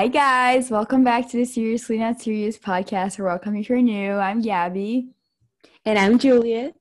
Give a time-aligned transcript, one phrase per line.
[0.00, 0.70] Hi, guys.
[0.70, 4.12] Welcome back to the Seriously Not Serious podcast, or welcome if you're new.
[4.12, 5.10] I'm Gabby.
[5.84, 6.74] And I'm Juliet.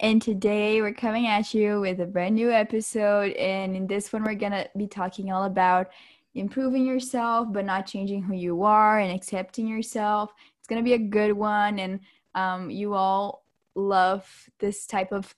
[0.00, 3.32] And today we're coming at you with a brand new episode.
[3.32, 5.88] And in this one, we're going to be talking all about
[6.34, 10.32] improving yourself, but not changing who you are and accepting yourself.
[10.58, 11.78] It's going to be a good one.
[11.78, 12.00] And
[12.34, 14.26] um, you all love
[14.60, 15.34] this type of.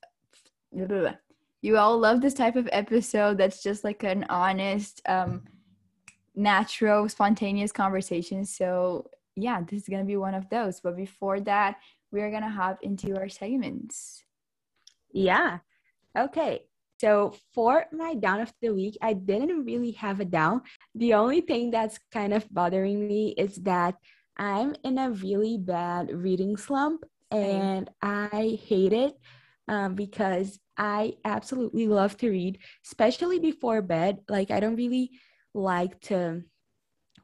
[0.70, 5.42] You all love this type of episode that's just like an honest, um,
[6.34, 8.54] natural, spontaneous conversations.
[8.54, 10.80] So, yeah, this is going to be one of those.
[10.80, 11.76] But before that,
[12.12, 14.22] we are going to hop into our segments.
[15.12, 15.58] Yeah.
[16.16, 16.66] Okay.
[17.00, 20.62] So for my down of the week, I didn't really have a down.
[20.94, 23.96] The only thing that's kind of bothering me is that
[24.36, 29.18] I'm in a really bad reading slump and I hate it
[29.68, 34.20] um, because I absolutely love to read, especially before bed.
[34.28, 35.10] Like, I don't really
[35.54, 36.42] like to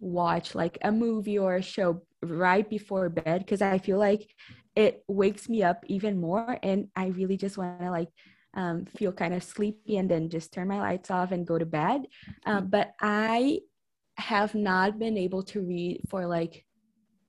[0.01, 4.29] watch like a movie or a show right before bed because I feel like
[4.77, 8.09] it wakes me up even more and I really just want to like
[8.55, 11.67] um, feel kind of sleepy and then just turn my lights off and go to
[11.67, 12.03] bed.
[12.47, 13.61] Um, but I
[14.17, 16.65] have not been able to read for like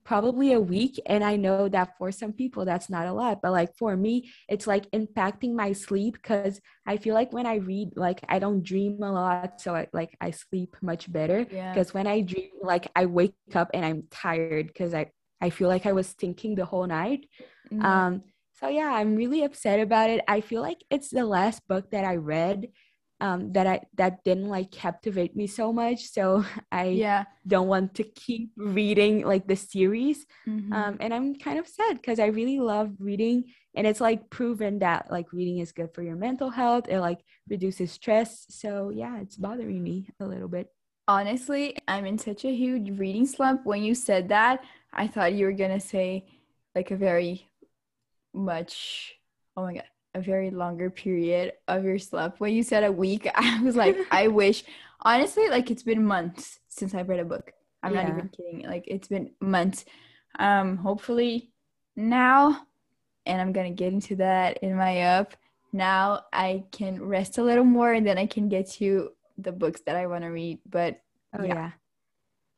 [0.04, 3.52] probably a week and i know that for some people that's not a lot but
[3.52, 7.90] like for me it's like impacting my sleep because i feel like when i read
[7.96, 11.94] like i don't dream a lot so I, like i sleep much better because yeah.
[11.94, 15.86] when i dream like i wake up and i'm tired because i i feel like
[15.86, 17.28] i was thinking the whole night
[17.72, 17.86] mm-hmm.
[17.86, 18.24] um
[18.60, 22.06] so yeah i'm really upset about it i feel like it's the last book that
[22.06, 22.68] i read
[23.22, 26.10] um, that I that didn't like captivate me so much.
[26.10, 27.26] So I yeah.
[27.48, 30.26] don't want to keep reading like the series.
[30.48, 30.74] Mm-hmm.
[30.74, 34.80] Um, and I'm kind of sad because I really love reading, and it's like proven
[34.80, 36.90] that like reading is good for your mental health.
[36.90, 38.48] It like reduces stress.
[38.50, 40.68] So yeah, it's bothering me a little bit.
[41.08, 43.66] Honestly, I'm in such a huge reading slump.
[43.66, 46.26] When you said that, I thought you were gonna say
[46.74, 47.48] like a very
[48.34, 49.14] much.
[49.56, 52.34] Oh my god a very longer period of your sleep.
[52.38, 54.64] When you said a week, I was like, I wish.
[55.02, 57.54] Honestly, like it's been months since I've read a book.
[57.84, 58.04] I'm yeah.
[58.04, 58.68] not even kidding.
[58.68, 59.86] Like it's been months.
[60.38, 61.52] Um, hopefully
[61.96, 62.68] now,
[63.26, 65.36] and I'm gonna get into that in my up.
[65.74, 69.82] Now I can rest a little more, and then I can get to the books
[69.86, 70.60] that I want to read.
[70.70, 71.02] But
[71.38, 71.54] oh yeah.
[71.54, 71.72] yeah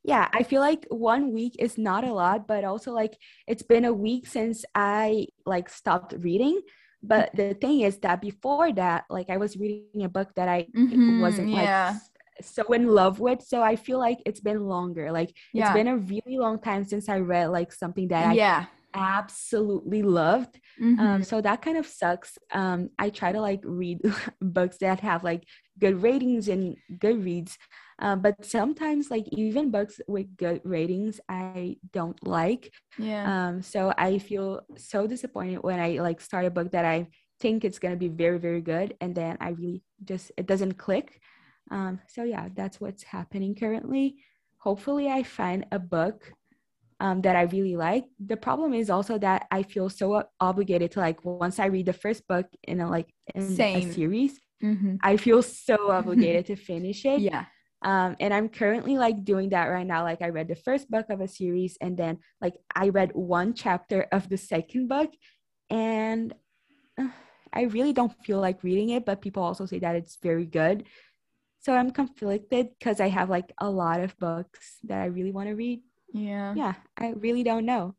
[0.04, 3.86] yeah i feel like one week is not a lot but also like it's been
[3.86, 6.60] a week since i like stopped reading
[7.04, 10.66] but the thing is that before that like i was reading a book that i
[10.76, 11.92] mm-hmm, wasn't yeah.
[11.92, 12.02] like
[12.42, 15.66] so in love with so i feel like it's been longer like yeah.
[15.66, 18.66] it's been a really long time since i read like something that i yeah
[18.96, 21.06] absolutely loved um, mm-hmm.
[21.06, 24.00] um so that kind of sucks um i try to like read
[24.42, 25.44] books that have like
[25.80, 27.58] good ratings and good reads
[28.04, 33.94] uh, but sometimes like even books with good ratings i don't like yeah um so
[33.98, 37.08] i feel so disappointed when i like start a book that i
[37.40, 40.74] think it's going to be very very good and then i really just it doesn't
[40.74, 41.20] click
[41.72, 44.16] um so yeah that's what's happening currently
[44.58, 46.34] hopefully i find a book
[47.00, 48.06] um, that I really like.
[48.26, 51.92] The problem is also that I feel so obligated to like once I read the
[51.94, 53.90] first book in a like in Same.
[53.90, 54.96] a series, mm-hmm.
[55.02, 57.20] I feel so obligated to finish it.
[57.20, 57.46] Yeah.
[57.84, 60.04] Um, and I'm currently like doing that right now.
[60.04, 63.54] Like I read the first book of a series, and then like I read one
[63.54, 65.12] chapter of the second book,
[65.70, 66.34] and
[66.98, 67.10] uh,
[67.52, 69.06] I really don't feel like reading it.
[69.06, 70.86] But people also say that it's very good.
[71.60, 75.50] So I'm conflicted because I have like a lot of books that I really want
[75.50, 75.82] to read.
[76.14, 76.54] Yeah.
[76.56, 77.96] Yeah, I really don't know.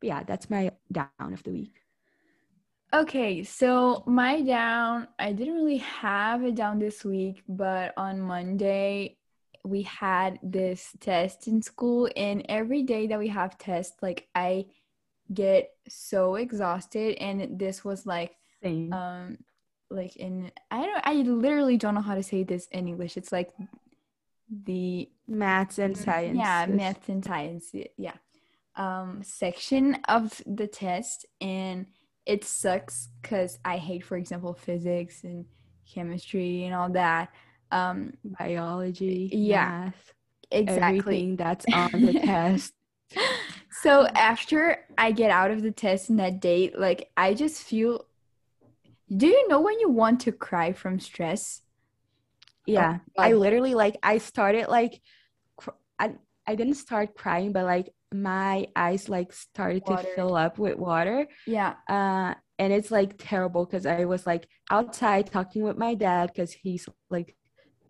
[0.00, 1.74] But yeah, that's my down of the week.
[2.94, 9.16] Okay, so my down, I didn't really have a down this week, but on Monday,
[9.64, 14.66] we had this test in school and every day that we have tests like i
[15.32, 18.92] get so exhausted and this was like Same.
[18.92, 19.38] um
[19.90, 23.16] like in i don't i literally don't know how to say this in english.
[23.16, 23.50] It's like
[24.64, 28.14] the maths and science yeah maths and science yeah.
[28.74, 31.86] Um section of the test and
[32.26, 35.44] it sucks because i hate for example physics and
[35.92, 37.30] chemistry and all that
[37.72, 40.12] um biology yeah math,
[40.50, 40.98] exactly.
[40.98, 42.72] everything that's on the test.
[43.82, 48.06] So after i get out of the test in that date like i just feel
[49.14, 51.60] do you know when you want to cry from stress?
[52.66, 55.00] Yeah oh, i literally like i started like
[55.56, 56.14] cr- I,
[56.46, 60.02] I didn't start crying but like my eyes like started water.
[60.02, 61.26] to fill up with water.
[61.46, 61.74] Yeah.
[61.88, 66.52] Uh and it's like terrible because i was like outside talking with my dad because
[66.52, 67.34] he's like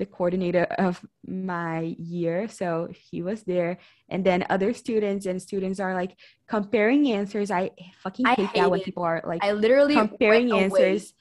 [0.02, 2.48] the coordinator of my year.
[2.48, 3.78] So he was there.
[4.08, 6.16] And then other students and students are like
[6.48, 7.52] comparing answers.
[7.52, 7.70] I
[8.02, 11.14] fucking hate, hate that when people are like I literally comparing answers.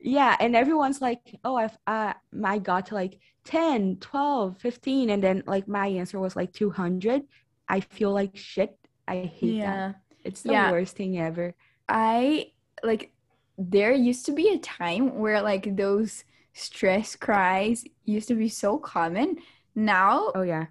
[0.00, 0.36] Yeah.
[0.40, 2.14] And everyone's like, oh, I've, uh,
[2.44, 5.10] I got to like 10, 12, 15.
[5.10, 7.22] And then like my answer was like 200.
[7.68, 8.76] I feel like shit.
[9.06, 9.76] I hate yeah.
[9.76, 10.00] that.
[10.24, 10.72] It's the yeah.
[10.72, 11.54] worst thing ever.
[11.88, 12.50] I
[12.82, 13.12] like,
[13.56, 18.78] there used to be a time where like those stress cries used to be so
[18.78, 19.36] common.
[19.74, 20.66] Now, oh yeah.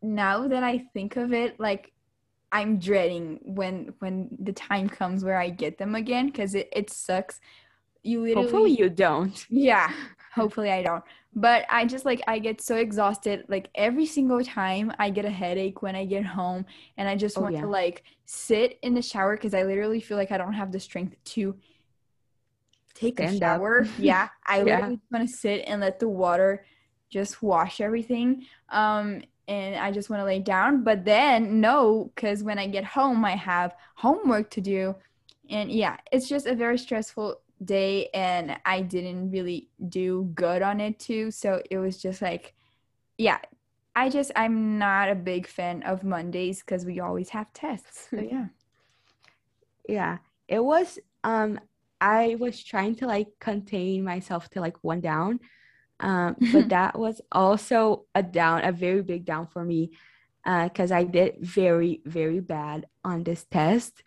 [0.00, 1.92] Now that I think of it, like
[2.52, 6.88] I'm dreading when when the time comes where I get them again because it, it
[6.88, 7.40] sucks.
[8.02, 9.46] You literally, hopefully you don't.
[9.50, 9.92] Yeah,
[10.34, 11.04] hopefully I don't.
[11.34, 15.30] But I just like I get so exhausted like every single time I get a
[15.30, 16.64] headache when I get home
[16.96, 17.62] and I just oh, want yeah.
[17.62, 20.78] to like sit in the shower because I literally feel like I don't have the
[20.78, 21.56] strength to
[22.94, 23.86] take Stand a shower.
[23.98, 24.76] yeah, I yeah.
[24.76, 26.64] literally want to sit and let the water
[27.10, 28.46] just wash everything.
[28.70, 30.84] Um, and I just want to lay down.
[30.84, 34.94] But then no, because when I get home, I have homework to do,
[35.50, 40.80] and yeah, it's just a very stressful day, and I didn't really do good on
[40.80, 41.30] it too.
[41.30, 42.54] So it was just like,
[43.18, 43.38] yeah.
[43.96, 48.08] I just I'm not a big fan of Mondays because we always have tests.
[48.10, 48.46] So yeah.
[49.88, 50.18] yeah.
[50.48, 51.60] It was um
[52.04, 55.40] I was trying to like contain myself to like one down.
[56.00, 59.92] Um, but that was also a down, a very big down for me
[60.44, 64.02] because uh, I did very, very bad on this test.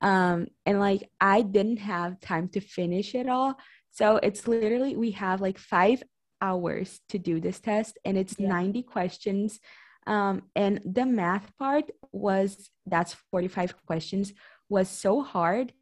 [0.00, 3.54] Um, and like I didn't have time to finish it all.
[3.92, 6.02] So it's literally, we have like five
[6.42, 8.48] hours to do this test and it's yeah.
[8.48, 9.60] 90 questions.
[10.08, 14.32] Um, and the math part was that's 45 questions
[14.68, 15.72] was so hard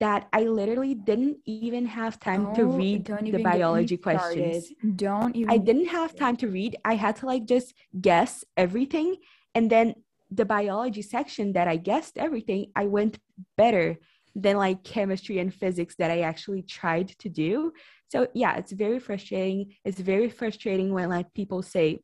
[0.00, 4.72] that I literally didn't even have time don't, to read the biology questions.
[4.96, 5.50] Don't even.
[5.50, 6.76] I didn't have time to read.
[6.84, 9.16] I had to like just guess everything.
[9.54, 9.94] And then
[10.30, 13.18] the biology section that I guessed everything, I went
[13.58, 13.98] better
[14.34, 17.72] than like chemistry and physics that I actually tried to do.
[18.08, 19.74] So yeah, it's very frustrating.
[19.84, 22.00] It's very frustrating when like people say,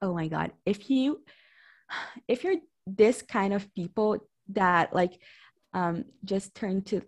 [0.00, 1.24] "Oh my god, if you
[2.28, 2.56] if you're
[2.86, 4.18] this kind of people
[4.50, 5.18] that like
[5.76, 7.02] um, just turn to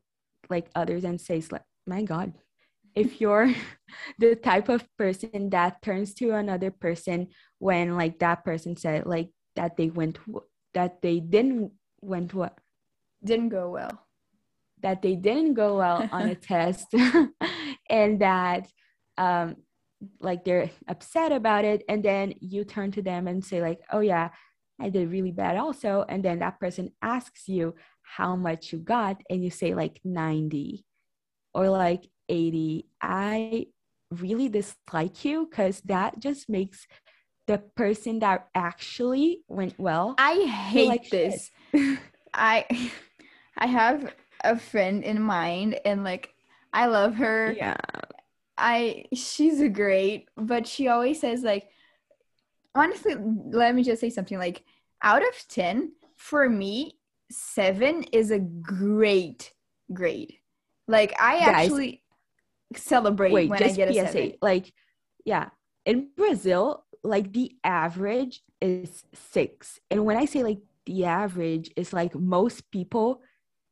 [0.48, 2.32] like others and says like my god
[2.94, 3.52] if you're
[4.18, 7.28] the type of person that turns to another person
[7.58, 10.18] when like that person said like that they went
[10.74, 12.58] that they didn't went what?
[13.24, 14.06] Didn't go well.
[14.82, 16.94] That they didn't go well on a test
[17.90, 18.68] and that
[19.16, 19.56] um
[20.20, 21.82] like they're upset about it.
[21.88, 24.30] And then you turn to them and say like oh yeah
[24.80, 26.04] i did really bad also.
[26.08, 27.74] And then that person asks you
[28.16, 30.84] how much you got and you say like 90
[31.54, 33.66] or like 80 i
[34.10, 36.86] really dislike you because that just makes
[37.46, 41.50] the person that actually went well i hate like this.
[42.34, 42.64] I
[43.56, 44.12] i have
[44.44, 46.30] a friend in mind and like
[46.72, 47.54] i love her.
[47.56, 47.76] Yeah.
[48.56, 51.68] I she's a great but she always says like
[52.74, 53.14] honestly
[53.50, 54.64] let me just say something like
[55.02, 56.97] out of 10 for me
[57.30, 59.52] seven is a great
[59.92, 60.34] grade.
[60.86, 62.02] Like I Guys, actually
[62.74, 64.34] celebrate wait, when I get a seven.
[64.40, 64.72] Like,
[65.24, 65.50] yeah,
[65.84, 71.92] in Brazil, like the average is six, and when I say like the average is
[71.92, 73.20] like most people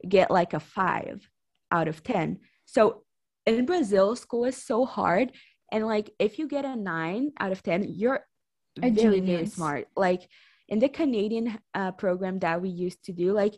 [0.06, 1.28] get like a five
[1.72, 2.38] out of ten.
[2.66, 3.02] So
[3.46, 5.32] in Brazil, school is so hard,
[5.72, 8.26] and like if you get a nine out of ten, you're
[8.82, 9.88] a very, very smart.
[9.96, 10.28] Like
[10.68, 13.54] in the Canadian uh, program that we used to do, like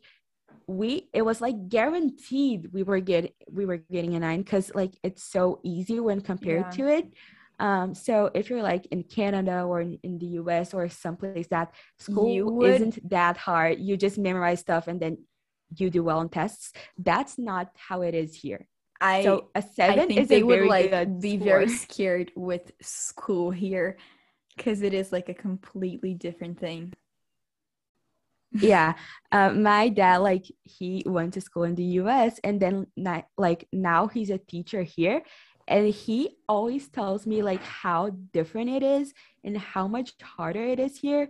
[0.67, 4.93] we it was like guaranteed we were get we were getting a nine because like
[5.03, 6.71] it's so easy when compared yeah.
[6.71, 7.13] to it.
[7.61, 11.73] Um, so if you're like in Canada or in, in the US or someplace that
[11.99, 12.75] school would...
[12.75, 15.19] isn't that hard, you just memorize stuff and then
[15.75, 16.73] you do well on tests.
[16.97, 18.69] That's not how it is here.
[19.01, 21.45] I so a seven I think is they would like be score.
[21.45, 23.97] very scared with school here
[24.59, 26.93] because it is like a completely different thing.
[28.51, 28.95] Yeah.
[29.31, 32.87] Uh, my dad like he went to school in the us and then
[33.37, 35.21] like now he's a teacher here
[35.69, 39.13] and he always tells me like how different it is
[39.45, 41.29] and how much harder it is here.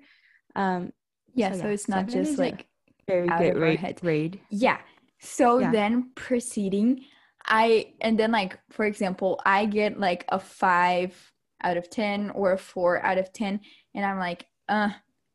[0.55, 0.93] Um
[1.35, 2.69] yeah so, so it's not just like
[3.09, 4.41] very good rate, grade.
[4.51, 4.79] Yeah.
[5.19, 5.73] So yeah.
[5.73, 7.05] then proceeding
[7.49, 11.33] i and then like for example i get like a five
[11.63, 13.61] out of 10 or a four out of 10
[13.95, 14.91] and i'm like uh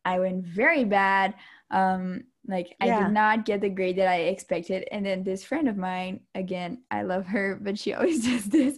[0.05, 1.33] i went very bad
[1.71, 2.97] um like yeah.
[2.97, 6.19] i did not get the grade that i expected and then this friend of mine
[6.35, 8.77] again i love her but she always does this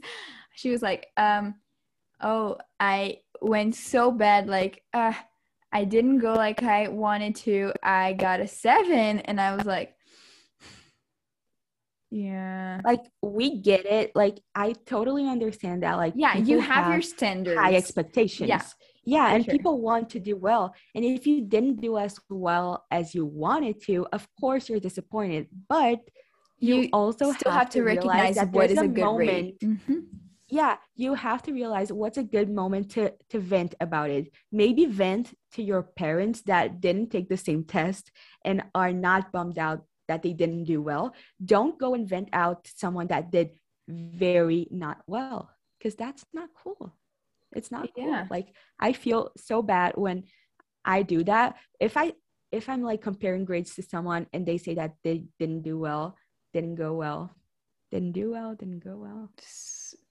[0.56, 1.56] she was like um
[2.22, 4.48] Oh, I went so bad.
[4.48, 5.14] Like, uh,
[5.72, 7.74] I didn't go like I wanted to.
[7.84, 9.95] I got a seven, and I was like,
[12.16, 12.80] yeah.
[12.90, 14.12] Like we get it.
[14.16, 15.96] Like I totally understand that.
[15.98, 17.60] Like Yeah, you people have, your standards.
[17.60, 18.48] high expectations.
[18.50, 18.62] Yeah,
[19.04, 19.52] Yeah, and sure.
[19.56, 20.74] people want to do well.
[20.96, 25.48] And if you didn't do as well as you wanted to, of course you're disappointed.
[25.68, 26.00] But
[26.58, 29.60] you, You also Still have, have to recognize that what there's a good moment.
[29.60, 30.00] Mhm.
[30.62, 34.26] yeah you have to realize what's a good moment to to vent about it
[34.62, 38.04] maybe vent to your parents that didn't take the same test
[38.48, 42.68] and are not bummed out that they didn't do well don't go and vent out
[42.76, 43.52] someone that did
[43.88, 46.94] very not well because that's not cool
[47.56, 48.48] it's not cool like
[48.80, 50.24] i feel so bad when
[50.84, 52.12] i do that if i
[52.52, 56.16] if i'm like comparing grades to someone and they say that they didn't do well
[56.54, 57.36] didn't go well
[57.92, 59.30] didn't do well didn't go well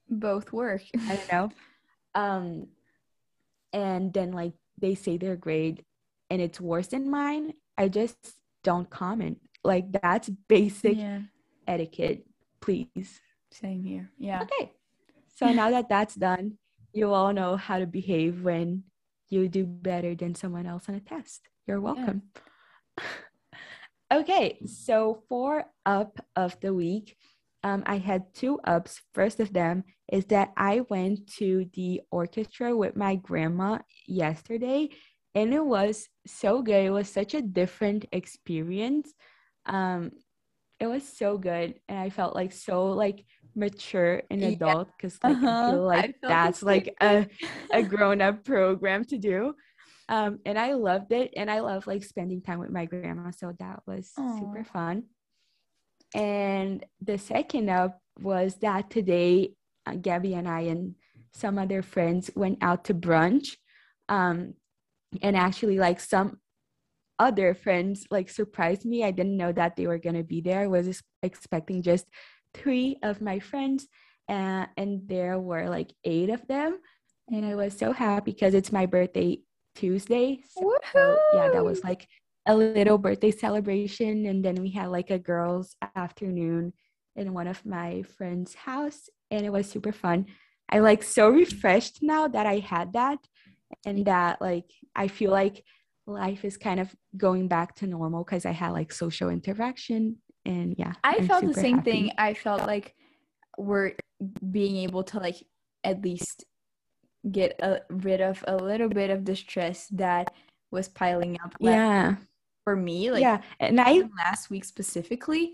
[0.09, 0.83] Both work.
[1.09, 1.51] I don't know.
[2.17, 2.69] Um,
[3.73, 5.85] and then like they say their grade
[6.31, 7.55] and it's worse than mine.
[7.77, 8.17] I just
[8.63, 9.41] don't comment.
[9.65, 11.21] Like that's basic Yeah,
[11.67, 12.27] etiquette,
[12.61, 13.21] please.
[13.51, 14.11] same here.
[14.19, 14.43] Yeah.
[14.43, 14.73] Okay.
[15.37, 16.59] So now that that's done,
[16.93, 18.85] you all know how to behave when
[19.31, 21.49] you do better than someone else on a test.
[21.67, 22.23] You're welcome.
[24.13, 24.59] okay.
[24.67, 27.17] So for up of the week,
[27.63, 29.01] um, I had two ups.
[29.15, 34.91] First of them is that I went to the orchestra with my grandma yesterday,
[35.35, 36.85] and it was so good.
[36.85, 39.13] It was such a different experience.
[39.67, 40.13] Um,
[40.81, 43.25] it was so good, and I felt like so like
[43.57, 45.65] mature and adult because like I Uh-huh.
[45.65, 47.27] feel I like felt that's like a
[47.73, 49.55] a grown up program to do.
[50.09, 53.53] Um, and I loved it, and I love like spending time with my grandma, so
[53.59, 55.05] that was super fun.
[56.15, 59.55] And the second up was that today,
[59.87, 60.95] uh, Gabby and I and
[61.33, 63.57] some other friends went out to brunch.
[64.09, 64.55] Um,
[65.23, 66.39] and actually, like some
[67.19, 69.05] other friends, like surprised me.
[69.05, 70.61] I didn't know that they were gonna be there.
[70.61, 72.07] I was expecting just
[72.55, 73.87] three of my friends,
[74.29, 76.79] uh, and there were like eight of them.
[77.31, 79.39] And I was so happy because it's my birthday
[79.75, 80.41] Tuesday.
[80.51, 82.07] So, so, yeah, that was like
[82.47, 86.73] a little birthday celebration and then we had like a girls afternoon
[87.17, 90.27] in one of my friends house and it was super fun
[90.69, 93.19] i like so refreshed now that i had that
[93.87, 95.65] and that like i feel like
[96.07, 100.75] life is kind of going back to normal because i had like social interaction and
[100.79, 101.91] yeah I I'm felt the same happy.
[101.91, 102.13] thing.
[102.19, 102.95] I felt like
[103.57, 103.93] we're
[104.51, 105.37] being able to like
[105.83, 106.45] at least
[107.31, 110.29] get a, rid of a little bit of the stress that
[110.71, 111.55] was piling up.
[111.61, 112.15] last- yeah
[112.65, 115.53] for me, like yeah and i last week specifically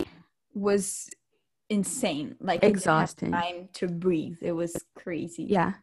[0.55, 1.09] was
[1.69, 2.35] insane.
[2.41, 3.31] Like I didn't have Exhausting.
[3.33, 4.39] time to breathe.
[4.43, 5.45] It was crazy.
[5.45, 5.75] yeah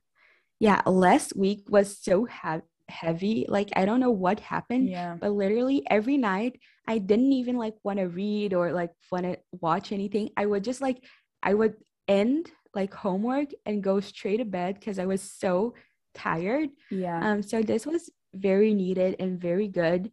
[0.59, 5.17] yeah last week was so ha- heavy like i don't know what happened Yeah.
[5.19, 9.37] but literally every night i didn't even like want to read or like want to
[9.51, 10.29] watch anything.
[10.37, 11.03] I would just like
[11.43, 11.75] i would
[12.07, 15.73] end like homework and go straight to bed because i was so
[16.15, 16.69] tired.
[16.89, 17.19] Yeah.
[17.31, 20.11] um so this was very needed and very good.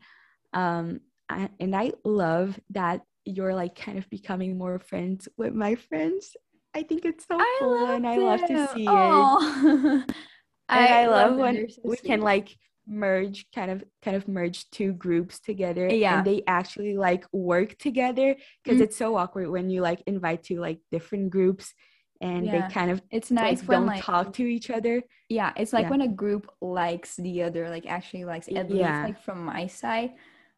[0.52, 5.76] Um I, and i love that you're like kind of becoming more friends with my
[5.76, 6.36] friends.
[6.74, 10.04] I think it's so I cool and i love to see it
[10.68, 12.56] And I, love that when so we can like
[12.86, 16.18] merge kind of kind of merge two groups together Yeah.
[16.18, 18.84] and they actually like work together because Mhm.
[18.84, 21.72] it's so awkward when you like invite two like different groups
[22.20, 22.52] and Yeah.
[22.68, 25.72] they kind of It's like nice when don't like talk to each other yeah, it's
[25.72, 25.90] like Yeah.
[25.90, 29.04] when a group likes the other, like actually likes at least Yeah.
[29.04, 30.12] like from my side.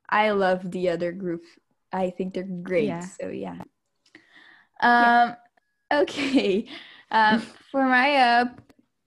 [0.08, 1.44] I love the other group.
[1.92, 3.02] I think they're great.
[3.02, 3.62] So yeah.
[4.82, 5.24] Yeah.
[5.30, 5.36] Um
[6.02, 6.66] okay.
[7.10, 8.60] Um for my up,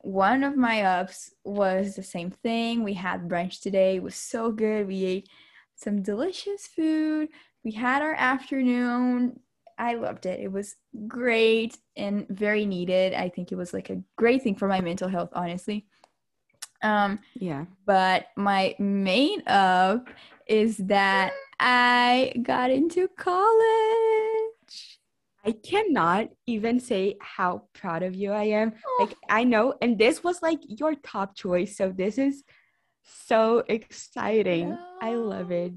[0.09, 2.83] one of my ups was the same thing.
[2.83, 3.97] We had brunch today.
[3.97, 4.87] It was so good.
[4.87, 5.29] We ate
[5.75, 7.29] some delicious food.
[7.63, 9.39] We had our afternoon.
[9.77, 10.39] I loved it.
[10.39, 10.75] It was
[11.07, 13.13] great and very needed.
[13.13, 15.85] I think it was like a great thing for my mental health, honestly.
[16.81, 20.07] Um, yeah but my main up
[20.47, 24.28] is that I got into college.
[25.49, 26.23] I cannot
[26.55, 28.73] even say how proud of you i am.
[28.87, 32.43] Oh, like i know and this was like your top choice so this is
[33.27, 34.77] so exciting.
[35.01, 35.73] I love it.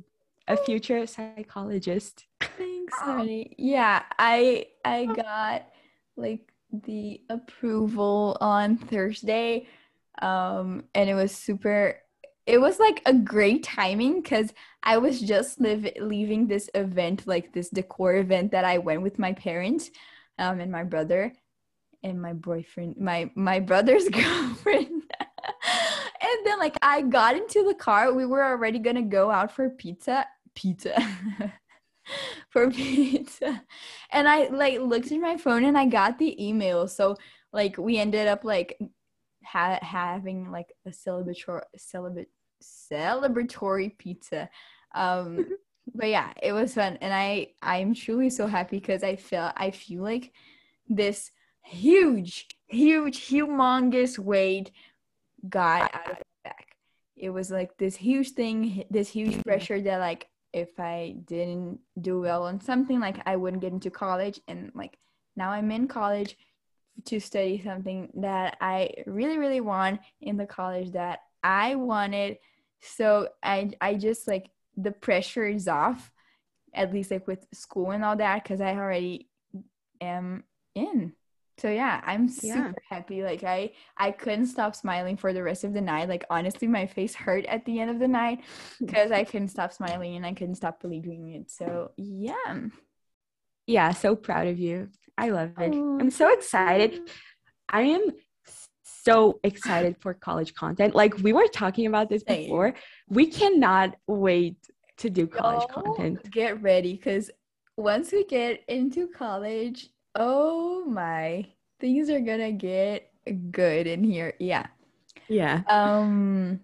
[0.49, 2.27] A future psychologist.
[2.59, 3.55] Thanks, honey.
[3.59, 5.69] Yeah, I I got
[6.17, 9.67] like the approval on Thursday.
[10.21, 11.97] Um and it was super
[12.47, 17.53] it was like a great timing because I was just live, leaving this event, like
[17.53, 19.91] this decor event that I went with my parents
[20.39, 21.33] um and my brother.
[22.03, 24.89] and my boyfriend, my my brother's girlfriend.
[26.23, 28.13] and then like I got into the car.
[28.13, 30.27] We were already gonna go out for pizza.
[30.55, 30.95] Pizza.
[32.51, 33.63] for pizza.
[34.11, 36.89] And I like looked at my phone and I got the email.
[36.89, 37.17] So
[37.53, 38.79] like we ended up like
[39.45, 42.27] ha- having like a celebratory celebra-
[42.63, 44.49] celebratory pizza.
[44.95, 45.47] Um
[45.95, 49.71] but yeah, it was fun and I I'm truly so happy because I feel I
[49.71, 50.33] feel like
[50.89, 51.31] this
[51.65, 54.71] huge, huge, humongous weight
[55.49, 56.77] got out of my back.
[57.17, 62.21] It was like this huge thing, this huge pressure that like if I didn't do
[62.21, 64.41] well on something, like I wouldn't get into college.
[64.49, 64.99] And like
[65.37, 66.37] now I'm in college
[67.07, 72.39] to study something that I really, really want in the college that I wanted.
[72.81, 76.11] So I I just like the pressure is off,
[76.75, 79.29] at least like with school and all that, because I already
[80.01, 80.45] am
[80.75, 81.13] in.
[81.59, 82.73] So yeah i'm super yeah.
[82.89, 83.23] happy.
[83.23, 86.09] Like i i couldn't stop smiling for the rest of the night.
[86.09, 88.41] Like honestly my face hurt at the end of the night
[88.79, 88.87] hmm.
[88.87, 91.51] because i couldn't stop smiling and i couldn't stop believing it.
[91.51, 92.59] So yeah.
[93.67, 94.89] Yeah so proud of you
[95.23, 97.01] i love it oh, i'm so excited
[97.69, 98.03] i am
[99.05, 102.75] so excited for college content like we were talking about this before
[103.09, 104.57] we cannot wait
[104.97, 107.31] to do college Yo, content get ready because
[107.77, 111.47] once we get into college Oh my.
[111.81, 113.11] Things are gonna get
[113.51, 114.35] good in here.
[114.39, 114.67] Yeah.
[115.29, 115.63] Yeah.
[115.69, 116.61] Um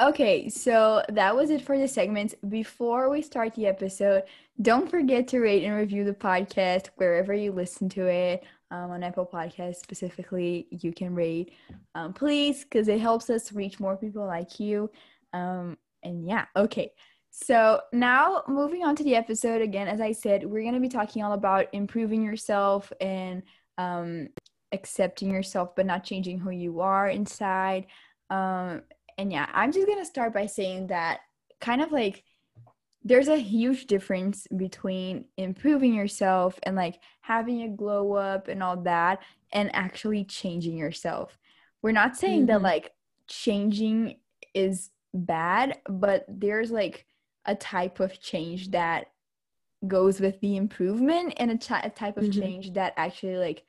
[0.00, 2.34] okay, so that was it for the segments.
[2.48, 4.24] Before we start the episode,
[4.62, 8.44] don't forget to rate and review the podcast wherever you listen to it.
[8.70, 11.52] Um, on Apple Podcasts specifically, you can rate,
[11.94, 14.90] um, please, because it helps us reach more people like you.
[15.32, 16.90] Um, and yeah, okay.
[17.30, 20.88] So, now moving on to the episode again, as I said, we're going to be
[20.88, 23.42] talking all about improving yourself and
[23.78, 24.28] um,
[24.72, 27.86] accepting yourself, but not changing who you are inside.
[29.18, 31.20] And yeah, I'm just going to start by saying that
[31.60, 32.24] kind of like
[33.02, 38.78] there's a huge difference between improving yourself and like having a glow up and all
[38.82, 39.20] that
[39.52, 41.38] and actually changing yourself.
[41.82, 42.46] We're not saying mm-hmm.
[42.46, 42.92] that like
[43.28, 44.16] changing
[44.54, 47.06] is bad, but there's like,
[47.46, 49.08] a type of change that
[49.86, 52.40] goes with the improvement and a type of mm-hmm.
[52.40, 53.64] change that actually like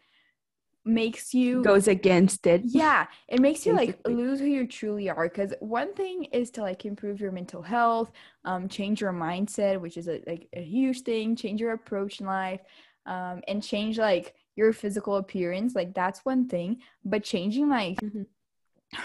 [0.86, 5.28] makes you goes against it yeah it makes you like lose who you truly are
[5.28, 8.12] because one thing is to like improve your mental health
[8.46, 12.28] um change your mindset which is a, like a huge thing change your approach in
[12.28, 12.62] life
[13.08, 18.22] um and change like your physical appearance like that's one thing but changing like mm-hmm.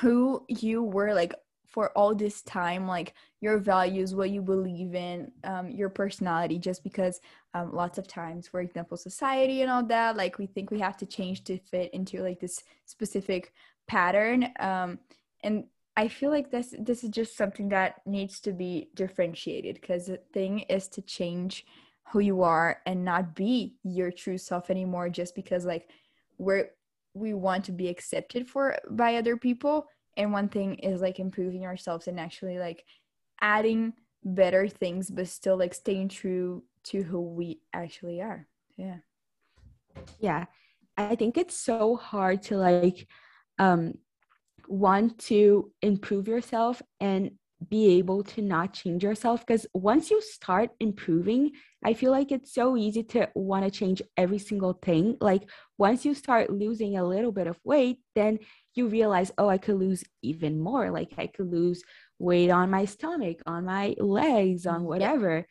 [0.00, 1.32] who you were like
[1.70, 6.82] for all this time like your values what you believe in um, your personality just
[6.82, 7.20] because
[7.54, 10.96] um, lots of times for example society and all that like we think we have
[10.96, 13.52] to change to fit into like this specific
[13.86, 14.98] pattern um,
[15.42, 15.64] and
[15.96, 20.18] i feel like this this is just something that needs to be differentiated because the
[20.32, 21.64] thing is to change
[22.12, 25.88] who you are and not be your true self anymore just because like
[26.38, 26.70] we're
[27.14, 29.86] we want to be accepted for by other people
[30.20, 32.84] and one thing is like improving ourselves and actually like
[33.40, 38.46] adding better things but still like staying true to who we actually are.
[38.76, 38.98] Yeah.
[40.18, 40.44] Yeah.
[40.96, 43.08] I think it's so hard to like
[43.58, 43.94] um
[44.68, 47.32] want to improve yourself and
[47.68, 51.50] be able to not change yourself because once you start improving
[51.84, 55.16] i feel like it's so easy to want to change every single thing.
[55.20, 55.42] Like
[55.76, 58.38] once you start losing a little bit of weight then
[58.74, 60.90] you realize oh i could lose even more.
[60.90, 61.82] Like i could lose
[62.18, 65.42] weight on my stomach on my legs on whatever yeah.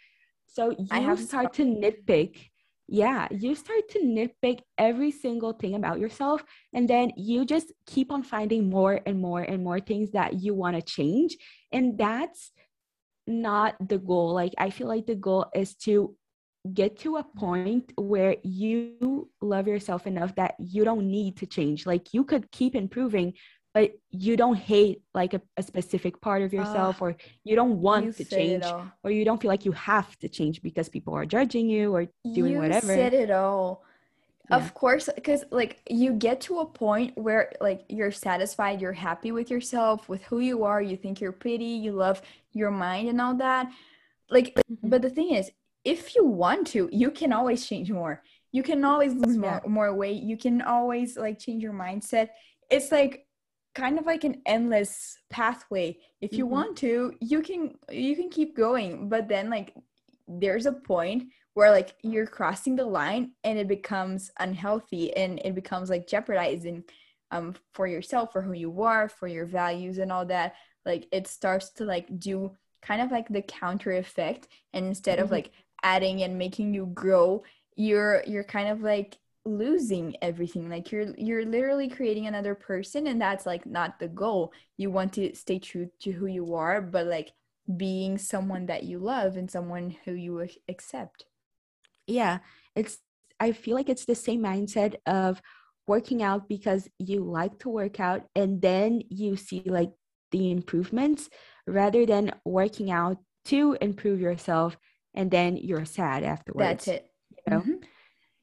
[0.48, 2.50] so you I have start to nitpick.
[2.88, 8.12] Yeah you start to nitpick every single thing about yourself and then you just keep
[8.12, 11.38] on finding more and more and more things that you want to change
[11.72, 12.52] and that's
[13.28, 14.34] not the goal.
[14.34, 16.16] Like i feel like the goal is to
[16.74, 21.86] get to a point where you love yourself enough that you don't need to change.
[21.86, 23.34] Like you could keep improving
[23.74, 27.80] but you don't hate like a, a specific part of yourself uh, or you don't
[27.80, 28.66] want you to change
[29.04, 32.08] or you don't feel like you have to change because people are judging you or
[32.34, 32.94] doing you whatever.
[32.94, 33.84] You said it all.
[34.50, 34.58] Yeah.
[34.58, 39.32] of course because like you get to a point where like you're satisfied you're happy
[39.32, 42.20] with yourself with who you are you think you're pretty you love
[42.54, 43.72] your mind and all that.
[44.32, 44.90] Like mm-hmm.
[44.90, 45.52] but the thing is
[45.84, 48.22] if you want to you can always change more.
[48.52, 50.24] You can always lose more, more weight.
[50.24, 52.30] You can always like change your mindset.
[52.70, 53.28] It's like
[53.76, 55.98] kind of like an endless pathway.
[56.22, 56.54] If you mm-hmm.
[56.54, 59.10] want to you can you can keep going.
[59.10, 59.74] But then like
[60.28, 65.56] there's a point where like you're crossing the line and it becomes unhealthy and it
[65.56, 66.84] becomes like jeopardizing
[67.32, 70.56] um for yourself for who you are for your values and all that.
[70.86, 74.48] Like it starts to like do kind of like the counter effect.
[74.74, 75.26] And instead mm-hmm.
[75.26, 75.52] of like
[75.84, 77.44] adding and making you grow
[77.76, 80.70] you're you're kind of like losing everything.
[80.70, 84.52] Like you're you're literally creating another person and that's like not the goal.
[84.78, 87.32] You want to stay true to who you are but like
[87.78, 91.26] being someone that you love and someone who you accept.
[92.06, 92.40] Yeah
[92.76, 93.00] it's
[93.40, 95.42] i feel like it's the same mindset of
[95.88, 99.92] working out because you like to work out and then you see like
[100.32, 101.30] the improvements
[101.66, 104.78] rather than working out to improve yourself
[105.14, 107.12] and then you're sad afterwards that's it
[107.48, 107.62] you know?
[107.62, 107.76] mm-hmm.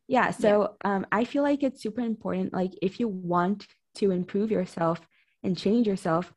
[0.09, 0.95] yeah so yeah.
[0.97, 5.01] um i feel like it's super important like if you want to improve yourself
[5.43, 6.33] and change yourself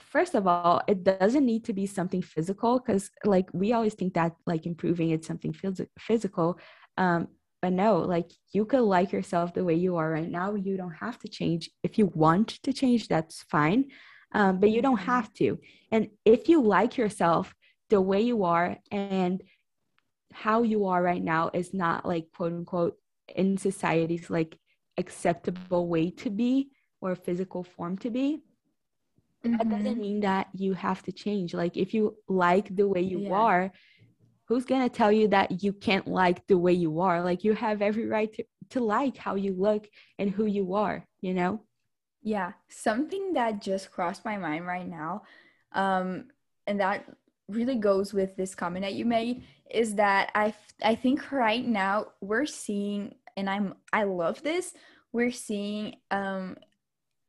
[0.00, 4.14] first of all it doesn't need to be something physical because like we always think
[4.14, 6.58] that like improving it's something phys- physical
[6.98, 7.28] um
[7.60, 10.94] but no like you could like yourself the way you are right now you don't
[10.94, 13.84] have to change if you want to change that's fine
[14.34, 15.10] um, but you don't mm-hmm.
[15.10, 15.58] have to
[15.90, 17.54] and if you like yourself
[17.92, 19.42] the way you are and
[20.32, 22.96] how you are right now is not like quote unquote
[23.36, 24.58] in society's like
[24.96, 26.70] acceptable way to be
[27.02, 28.40] or physical form to be
[29.44, 29.58] mm-hmm.
[29.58, 33.20] that doesn't mean that you have to change like if you like the way you
[33.20, 33.34] yeah.
[33.44, 33.72] are
[34.48, 37.82] who's gonna tell you that you can't like the way you are like you have
[37.82, 39.86] every right to, to like how you look
[40.18, 41.60] and who you are you know
[42.22, 45.22] yeah something that just crossed my mind right now
[45.72, 46.24] um
[46.66, 47.04] and that
[47.54, 50.52] really goes with this comment that you made is that i
[50.84, 54.74] i think right now we're seeing and i'm i love this
[55.12, 56.56] we're seeing um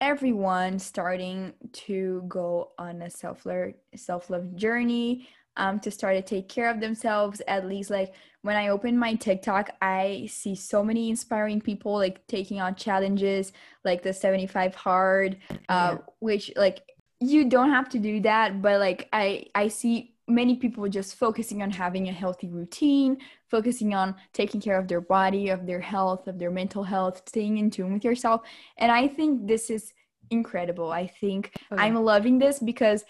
[0.01, 6.69] everyone starting to go on a self-love self-love journey um, to start to take care
[6.69, 11.61] of themselves at least like when i open my tiktok i see so many inspiring
[11.61, 13.53] people like taking on challenges
[13.85, 15.37] like the 75 hard
[15.69, 15.97] uh, yeah.
[16.19, 16.81] which like
[17.21, 21.61] you don't have to do that but like i i see many people just focusing
[21.61, 23.17] on having a healthy routine
[23.49, 27.57] focusing on taking care of their body of their health of their mental health staying
[27.57, 28.41] in tune with yourself.
[28.77, 29.93] And i think this is
[30.29, 30.91] incredible.
[30.91, 31.81] I think okay.
[31.81, 33.03] i'm loving this because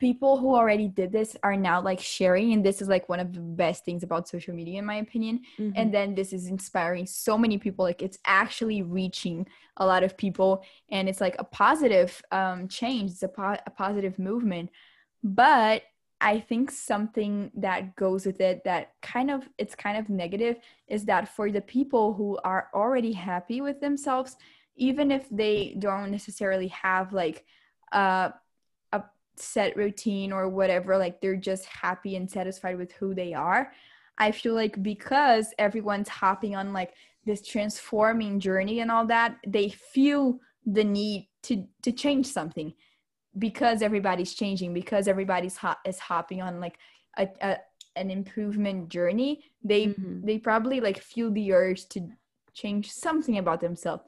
[0.00, 3.32] people who already did this are now like sharing and this is like one of
[3.32, 5.40] the best things about social media in my opinion.
[5.58, 5.72] Mm-hmm.
[5.76, 7.84] and then this is inspiring so many people.
[7.84, 13.10] Like it's actually reaching a lot of people and it's like a positive um change.
[13.12, 14.70] It's a, po- a positive movement.
[15.22, 15.82] But
[16.20, 20.56] I think something that goes with it that kind of it's kind of negative
[20.88, 24.36] is that for the people who are already happy with themselves,
[24.76, 27.44] even if they don't necessarily have like
[27.92, 28.32] a,
[28.92, 29.02] a
[29.36, 33.72] set routine or whatever, like they're just happy and satisfied with who they are.
[34.16, 36.94] I feel like because everyone's hopping on like
[37.26, 42.72] this transforming journey and all that, they feel the need to to change something
[43.38, 46.78] because everybody's changing because everybody's hot is hopping on like
[47.18, 47.56] a, a
[47.96, 50.24] an improvement journey they mm-hmm.
[50.24, 52.08] they probably like feel the urge to
[52.52, 54.02] change something about themselves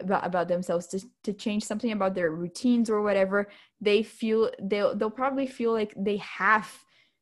[0.00, 3.48] about, about themselves to, to change something about their routines or whatever.
[3.80, 6.72] They feel they'll they'll probably feel like they have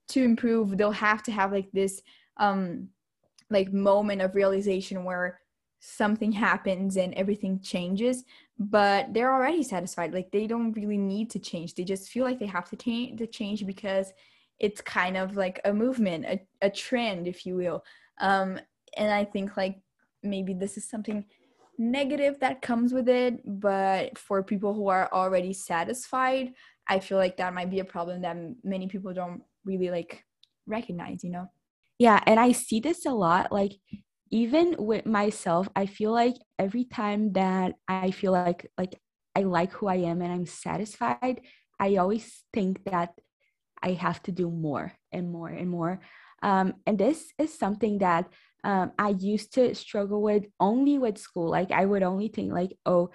[0.09, 0.77] to improve.
[0.77, 2.03] They'll have to have like this
[2.37, 2.89] um
[3.51, 5.41] like moment of realization where
[5.81, 8.25] something happens and everything changes
[8.59, 12.39] but they're already satisfied like they don't really need to change they just feel like
[12.39, 14.13] they have to, change to change because
[14.59, 17.85] it's kind of like a movement a, a trend if you will.
[18.19, 18.59] Um
[18.97, 19.79] and i think like
[20.23, 21.25] maybe this is something
[21.79, 26.53] negative that comes with it but for people who are already satisfied
[26.89, 30.25] i feel like that might be a problem that many people don't really like
[30.67, 31.47] recognize you know?
[31.99, 33.73] Yeah and i see this a lot like
[34.31, 39.01] even with myself i feel like every time that i feel like like
[39.35, 41.41] i like who i am and i'm satisfied
[41.79, 43.11] i always think that
[43.83, 46.01] i have to do more and more and more.
[46.43, 48.29] Um, and this is something that
[48.65, 51.49] um, i used to struggle with only with school.
[51.49, 53.11] Like i would only think like oh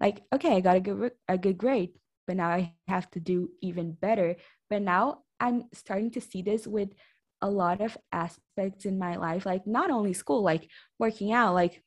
[0.00, 1.90] like okay i got a good a good grade
[2.26, 4.36] but now i have to do even better.
[4.68, 6.90] But now i'm starting to see this with
[7.44, 11.82] a lot of aspects in my life like not only school like working out like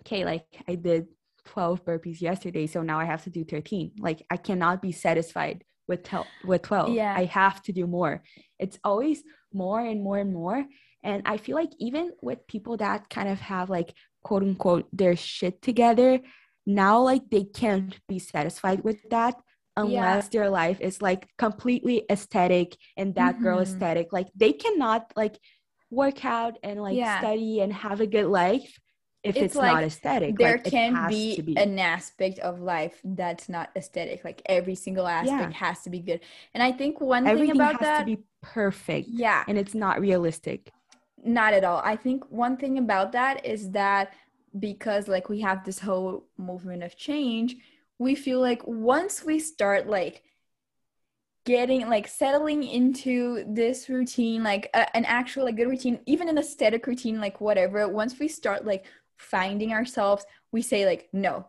[0.00, 1.06] okay like i did
[1.46, 5.64] 12 burpees yesterday so now i have to do 13 like i cannot be satisfied
[5.88, 7.14] with tel- with 12 yeah.
[7.14, 8.22] I have to do more.
[8.58, 10.64] It's always more and more and more
[11.04, 15.14] and i feel like even with people that kind of have like quote unquote their
[15.14, 16.18] shit together
[16.66, 19.34] now like they can't be satisfied with that
[19.76, 20.40] unless yeah.
[20.40, 23.44] their life is like completely aesthetic and that mm-hmm.
[23.44, 25.36] girl aesthetic like they cannot like
[25.90, 27.18] work out and like yeah.
[27.18, 28.78] study and have a good life
[29.22, 33.00] if it's, it's like, not aesthetic there like, can be, be, an aspect of life
[33.04, 35.58] that's not aesthetic like every single aspect yeah.
[35.58, 36.20] has to be good
[36.52, 39.58] and i think one Everything thing about that has that to be perfect yeah and
[39.58, 40.70] it's not realistic
[41.24, 44.12] not at all i think one thing about that is that
[44.58, 47.56] because like we have this whole movement of change
[47.98, 50.22] we feel like once we start like
[51.44, 56.38] getting like settling into this routine like a, an actual like good routine even an
[56.38, 61.46] aesthetic routine like whatever once we start like finding ourselves we say like no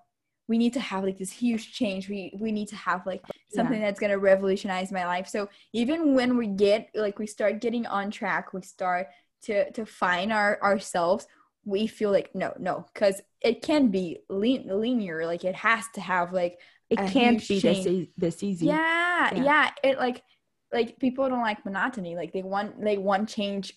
[0.48, 3.80] we need to have like this huge change we we need to have like something
[3.80, 3.86] yeah.
[3.86, 7.86] that's going to revolutionize my life so even when we get like we start getting
[7.86, 9.08] on track we start
[9.42, 11.26] to to find our ourselves
[11.66, 16.02] we feel like no no because it can be lean, linear like it has to
[16.02, 18.68] have like it can't be this, e- this easy.
[18.68, 19.44] Yeah, yeah.
[19.44, 20.24] yeah it like
[20.72, 23.74] like people don't like monotony like they want they want change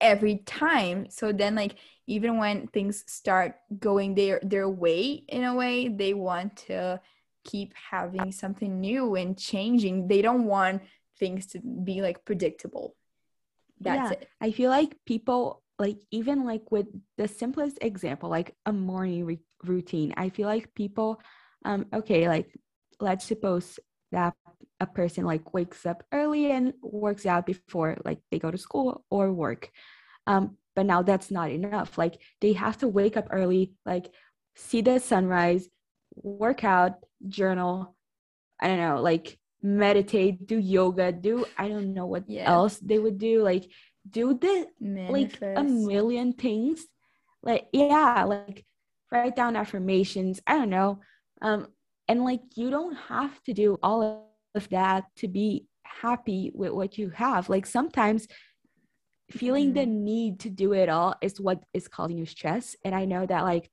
[0.00, 1.06] every time.
[1.08, 1.76] So then like
[2.06, 7.00] even when things start going their their way in a way they want to
[7.44, 10.08] keep having something new and changing.
[10.08, 10.82] They don't want
[11.18, 12.94] things to be like predictable.
[13.80, 14.28] That's yeah, it.
[14.40, 16.86] I feel like people like even like with
[17.18, 21.20] the simplest example like a morning re- routine i feel like people
[21.64, 22.48] um okay like
[23.00, 23.78] let's suppose
[24.12, 24.34] that
[24.80, 29.04] a person like wakes up early and works out before like they go to school
[29.10, 29.70] or work
[30.26, 34.12] um but now that's not enough like they have to wake up early like
[34.54, 35.68] see the sunrise
[36.14, 36.94] work out
[37.28, 37.94] journal
[38.60, 42.48] i don't know like meditate do yoga do i don't know what yeah.
[42.48, 43.68] else they would do like
[44.10, 45.42] do the Manifest.
[45.42, 46.86] like a million things
[47.42, 48.64] like yeah like
[49.10, 51.00] write down affirmations i don't know
[51.42, 51.68] um
[52.08, 56.98] and like you don't have to do all of that to be happy with what
[56.98, 58.26] you have like sometimes
[59.30, 59.80] feeling mm-hmm.
[59.80, 63.26] the need to do it all is what is causing you stress and i know
[63.26, 63.70] that like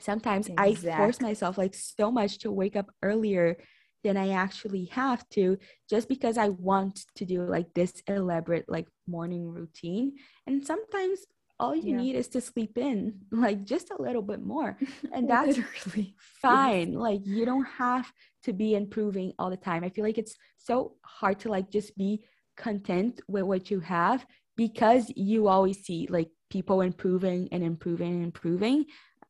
[0.00, 0.90] sometimes exactly.
[0.90, 3.56] i force myself like so much to wake up earlier
[4.02, 5.56] than i actually have to
[5.88, 10.12] just because i want to do like this elaborate like morning routine
[10.46, 11.20] and sometimes
[11.60, 11.96] all you yeah.
[11.96, 14.76] need is to sleep in like just a little bit more
[15.12, 16.98] and that's really fine yes.
[16.98, 18.10] like you don't have
[18.42, 21.96] to be improving all the time i feel like it's so hard to like just
[21.96, 22.24] be
[22.56, 24.24] content with what you have
[24.56, 28.84] because you always see like people improving and improving and improving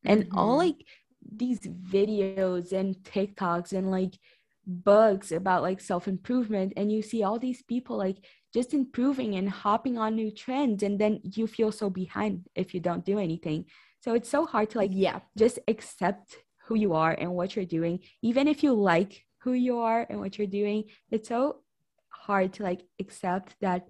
[0.05, 0.37] and mm-hmm.
[0.37, 0.85] all like
[1.35, 4.13] these videos and TikToks and like
[4.67, 8.17] books about like self improvement and you see all these people like
[8.53, 12.79] just improving and hopping on new trends and then you feel so behind if you
[12.79, 13.65] don't do anything.
[14.01, 15.19] So it's so hard to like yeah.
[15.37, 17.99] just accept who you are and what you're doing.
[18.21, 21.57] Even if you like who you are and what you're doing it's so
[22.09, 23.87] hard to like accept that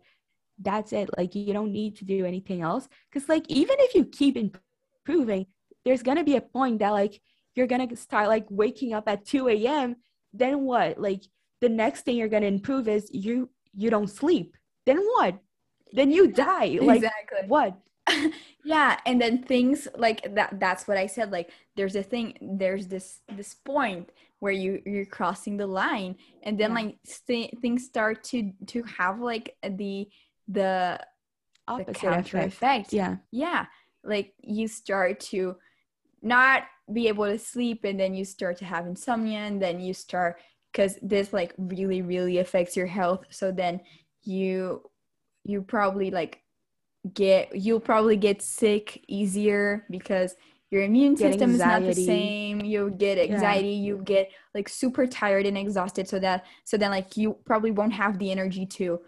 [0.59, 1.09] that's it.
[1.17, 2.88] Like you don't need to do anything else.
[3.11, 5.45] Because like even if you keep improving
[5.85, 7.21] there's gonna be a point that like
[7.53, 9.95] you're gonna start like waking up at 2 a.m
[10.38, 11.24] then what like
[11.62, 15.38] the next thing you're gonna improve is you you don't sleep then what
[15.93, 17.78] then you die like exactly what
[18.63, 22.88] yeah and then things like that that's what i said like there's a thing there's
[22.88, 26.76] this this point where you you're crossing the line and then yeah.
[26.76, 30.08] like st- things start to to have like the
[30.48, 31.00] the
[31.67, 32.54] opposite the counter effect.
[32.54, 32.93] effect.
[32.93, 33.17] Yeah.
[33.32, 33.65] Yeah.
[34.04, 35.56] Like you start to
[36.21, 39.93] not be able to sleep and then you start to have insomnia and then you
[39.93, 40.38] start
[40.71, 43.26] because this like really really affects your health.
[43.30, 43.82] So then
[44.24, 44.82] you
[45.43, 46.41] you probably like
[47.13, 50.36] get you'll probably get sick easier because
[50.71, 52.60] your immune system is not the same.
[52.60, 53.69] You get anxiety.
[53.69, 53.88] Yeah.
[53.88, 56.08] you get like super tired and exhausted.
[56.08, 59.02] So that so then like you probably won't have the energy to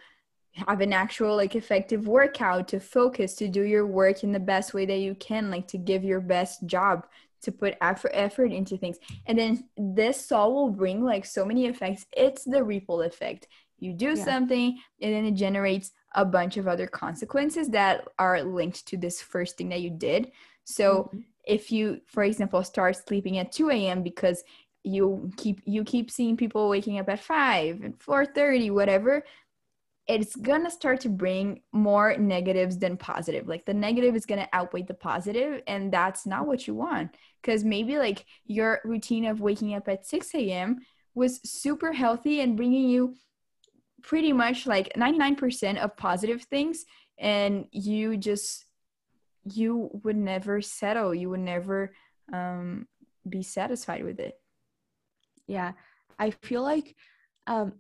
[0.68, 4.74] have an actual like effective workout to focus to do your work in the best
[4.74, 7.06] way that you can like to give your best job
[7.42, 11.66] to put effort effort into things and then this all will bring like so many
[11.66, 13.48] effects it's the ripple effect
[13.80, 14.24] you do yeah.
[14.24, 19.22] something and then it generates a bunch of other consequences that are linked to this
[19.22, 20.32] first thing that you did
[20.64, 21.20] so mm-hmm.
[21.46, 24.44] if you for example start sleeping at 2 a.m because
[24.84, 29.24] you keep you keep seeing people waking up at 5 and 4.30 whatever
[30.08, 33.48] it's gonna start to bring more negatives than positive.
[33.48, 37.16] Like the negative is gonna outweigh the positive and that's not what you want.
[37.42, 40.80] Because maybe like your routine of waking up at 6 a.m
[41.14, 43.16] was super healthy and bringing you
[44.04, 46.86] pretty much like 99% of positive things
[47.18, 48.66] and you just
[49.44, 51.16] you would never settle.
[51.16, 51.94] You would never
[52.32, 52.88] um,
[53.28, 54.36] be satisfied with it.
[55.48, 55.72] Yeah.
[56.20, 56.96] I feel like
[57.48, 57.74] um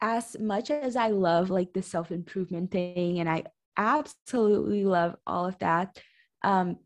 [0.00, 3.44] as much as I love like the self improvement thing and I
[3.76, 5.98] absolutely love all of that.
[6.42, 6.78] Um,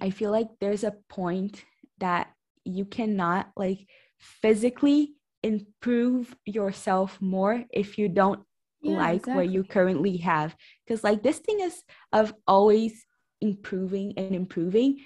[0.00, 1.64] I feel like there's a point
[1.98, 2.28] that
[2.64, 3.86] you cannot like
[4.18, 8.40] physically improve yourself more if you don't
[8.80, 9.34] yeah, like exactly.
[9.34, 10.54] what you currently have.
[10.86, 13.04] Because like this thing is of always
[13.40, 15.00] improving and improving.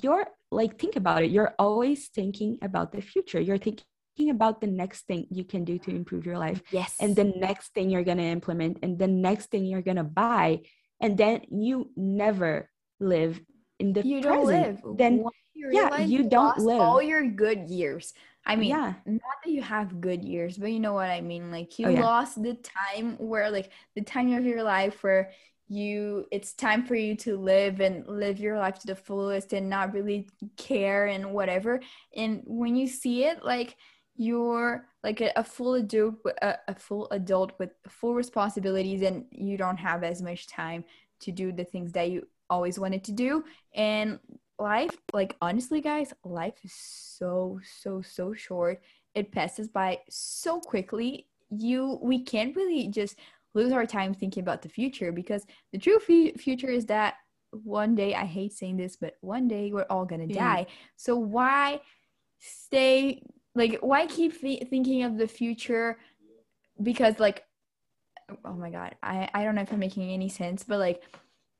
[0.00, 1.30] You're like think about it.
[1.30, 3.40] You're always thinking about the future.
[3.40, 3.84] You're thinking
[4.18, 6.62] about the next thing you can do to improve your life.
[6.70, 6.96] Yes.
[7.00, 10.04] And the next thing you're going to implement and the next thing you're going to
[10.04, 10.60] buy.
[11.00, 12.70] And then you never
[13.00, 13.40] live
[13.78, 14.34] in the you present.
[14.34, 14.98] don't live.
[14.98, 18.12] Then yeah, you, don't live all your good years.
[18.44, 18.94] I mean, yeah.
[19.06, 21.50] not that you have good years, but you know what I mean.
[21.50, 22.00] Like you oh, yeah.
[22.00, 25.30] lost the time where like the time of your life where
[25.68, 29.70] you it's time for you to live and live your life to the fullest and
[29.70, 31.80] not really care and whatever.
[32.16, 33.76] And when you see it like
[34.16, 39.56] you're like a, a full adult a, a full adult with full responsibilities and you
[39.56, 40.84] don't have as much time
[41.20, 43.44] to do the things that you always wanted to do.
[43.74, 44.18] And
[44.58, 48.82] life like honestly guys life is so so so short.
[49.14, 51.28] It passes by so quickly.
[51.50, 53.16] You we can't really just
[53.54, 57.14] lose our time thinking about the future because the true f- future is that
[57.50, 60.56] one day i hate saying this but one day we're all gonna yeah.
[60.56, 60.66] die.
[60.96, 61.80] So why
[62.38, 63.22] stay
[63.54, 65.98] like why keep th- thinking of the future
[66.82, 67.44] because like
[68.44, 71.02] oh my god i i don't know if i'm making any sense but like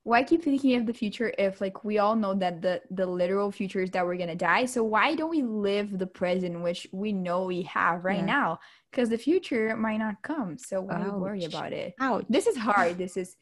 [0.05, 3.52] why keep thinking of the future if like we all know that the the literal
[3.52, 7.12] future is that we're gonna die so why don't we live the present which we
[7.12, 8.24] know we have right yeah.
[8.24, 8.59] now
[8.90, 12.24] because the future might not come so why worry about it Ouch.
[12.28, 13.37] this is hard this is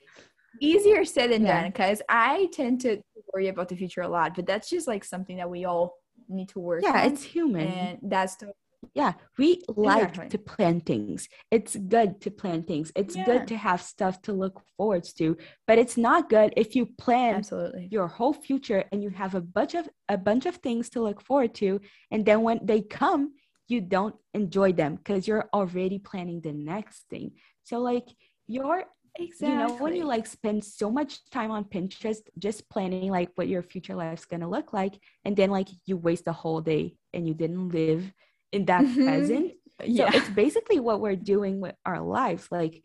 [0.61, 1.63] easier said than yeah.
[1.63, 3.01] done because i tend to
[3.33, 5.95] worry about the future a lot but that's just like something that we all
[6.31, 7.67] need to work yeah it's human.
[7.67, 8.53] and that's the
[8.95, 10.29] yeah we like exactly.
[10.31, 11.29] to plan things.
[11.51, 12.91] It's good to plan things.
[12.97, 13.27] It's yeah.
[13.27, 17.37] good to have stuff to look forward to but it's not good if you plan
[17.37, 17.89] absolutely.
[17.91, 21.21] your whole future and you have a bunch of a bunch of things to look
[21.21, 23.33] forward to and then when they come
[23.69, 27.33] you don't enjoy them because you're already planning the next thing.
[27.63, 28.09] So like
[28.49, 28.85] you're
[29.17, 29.49] Exactly.
[29.49, 33.49] You know, when you like spend so much time on Pinterest just planning like what
[33.49, 37.27] your future life's gonna look like, and then like you waste the whole day and
[37.27, 38.13] you didn't live
[38.53, 39.05] in that mm-hmm.
[39.05, 39.53] present.
[39.53, 39.57] Yeah.
[39.83, 42.49] So it's basically what we're doing with our lives.
[42.51, 42.83] Like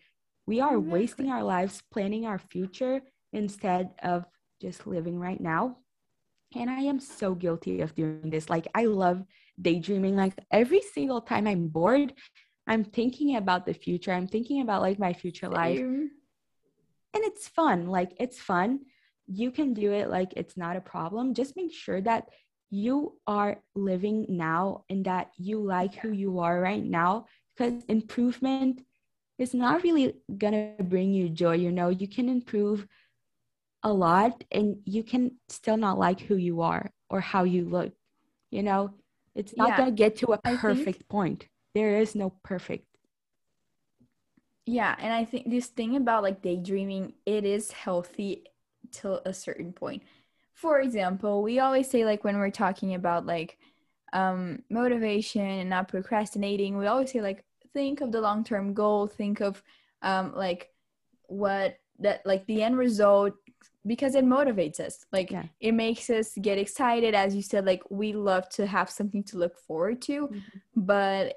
[0.48, 0.92] we are exactly.
[0.94, 3.02] wasting our lives planning our future
[3.34, 4.26] instead of
[4.62, 5.78] just living right now.
[6.56, 8.50] And I am so guilty of doing this.
[8.50, 9.24] Like I love
[9.62, 10.16] daydreaming.
[10.16, 12.14] Like every single time I'm bored,
[12.68, 14.12] I'm thinking about the future.
[14.12, 15.80] I'm thinking about like my future life.
[17.14, 17.88] And it's fun.
[17.88, 18.82] Like it's fun.
[19.28, 21.34] You can do it like it's not a problem.
[21.34, 22.30] Just make sure that
[22.70, 27.26] you are living now and that you like who you are right now
[27.56, 28.82] because improvement
[29.38, 32.88] is not really gonna bring you joy you know you can improve
[33.84, 37.94] a lot and you can still not like who you are or how you look
[38.50, 38.92] you know
[39.36, 42.88] it's not yeah, gonna get to a perfect think, point there is no perfect
[44.66, 48.44] yeah and i think this thing about like daydreaming it is healthy
[48.92, 50.02] till a certain point
[50.56, 53.58] for example, we always say like when we're talking about like
[54.14, 59.06] um, motivation and not procrastinating, we always say like think of the long term goal,
[59.06, 59.62] think of
[60.02, 60.70] um, like
[61.28, 63.34] what that like the end result
[63.86, 65.44] because it motivates us like yeah.
[65.60, 69.38] it makes us get excited as you said like we love to have something to
[69.38, 70.40] look forward to mm-hmm.
[70.76, 71.36] but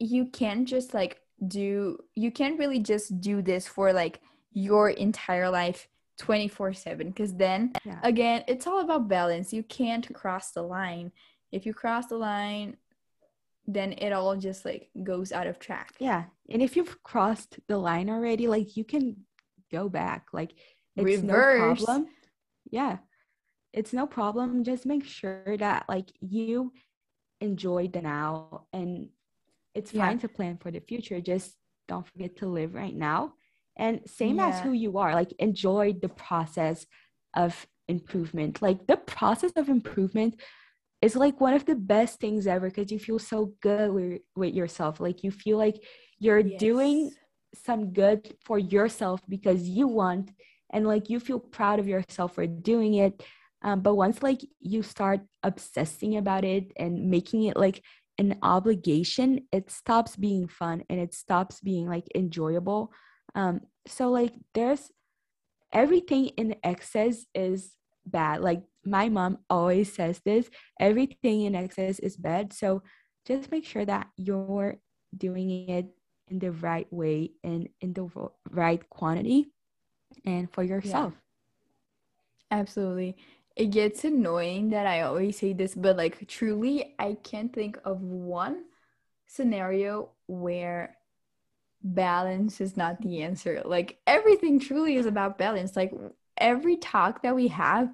[0.00, 4.20] you can't just like do you can't really just do this for like
[4.52, 8.00] your entire life 24 7 because then yeah.
[8.02, 9.52] again it's all about balance.
[9.52, 11.12] You can't cross the line.
[11.52, 12.76] If you cross the line
[13.66, 15.94] then it all just like goes out of track.
[15.98, 19.16] Yeah and if you've crossed the line already like you can
[19.70, 20.26] go back.
[20.32, 20.52] Like
[20.96, 21.80] it's Reverse.
[21.80, 22.08] no problem.
[22.70, 22.98] Yeah.
[23.72, 24.64] It's no problem.
[24.64, 26.72] Just make sure that like you
[27.40, 29.08] enjoy the now and
[29.74, 30.20] it's fine yeah.
[30.20, 31.56] to plan for the future just
[31.88, 33.32] don't forget to live right now
[33.76, 34.48] and same yeah.
[34.48, 36.86] as who you are like enjoy the process
[37.34, 40.40] of improvement like the process of improvement
[41.02, 44.54] is like one of the best things ever because you feel so good with, with
[44.54, 45.82] yourself like you feel like
[46.18, 46.60] you're yes.
[46.60, 47.10] doing
[47.54, 50.30] some good for yourself because you want
[50.72, 53.22] and like you feel proud of yourself for doing it
[53.62, 57.82] um, but once like you start obsessing about it and making it like
[58.20, 62.92] an obligation it stops being fun and it stops being like enjoyable
[63.34, 64.90] um, so like there's
[65.72, 68.40] everything in excess is bad.
[68.40, 72.52] Like my mom always says this, everything in excess is bad.
[72.52, 72.82] So
[73.26, 74.78] just make sure that you're
[75.16, 75.86] doing it
[76.28, 78.08] in the right way and in the
[78.50, 79.52] right quantity.
[80.24, 81.14] and for yourself.
[82.50, 82.58] Yeah.
[82.58, 83.16] Absolutely.
[83.60, 88.00] It gets annoying that I always say this, but like truly, I can't think of
[88.00, 88.64] one
[89.26, 90.96] scenario where
[91.82, 93.60] balance is not the answer.
[93.62, 95.76] Like everything truly is about balance.
[95.76, 95.92] Like
[96.38, 97.92] every talk that we have,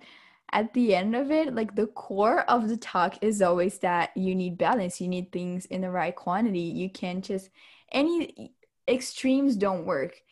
[0.53, 4.37] at the end of it, like the core of the talk is always that you
[4.37, 5.01] need balance.
[5.01, 6.61] You need things in the right quantity.
[6.61, 7.51] You can't just
[7.91, 8.53] any
[8.87, 10.23] extremes don't work.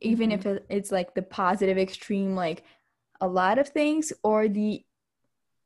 [0.00, 0.48] Even mm-hmm.
[0.48, 2.64] if it's like the positive extreme, like
[3.20, 4.82] a lot of things, or the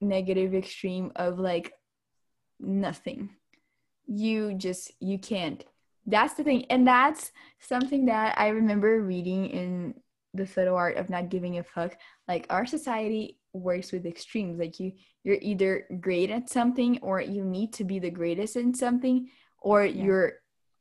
[0.01, 1.73] negative extreme of like
[2.61, 3.31] nothing.
[4.07, 5.65] You just you can't.
[6.07, 6.67] That's the thing.
[6.69, 9.95] And that's something that I remember reading in
[10.35, 11.97] the subtle art of not giving a fuck.
[12.29, 14.93] Like our society works with extremes like you
[15.23, 19.29] you're either great at something or you need to be the greatest in something
[19.63, 20.05] or yeah.
[20.05, 20.33] you're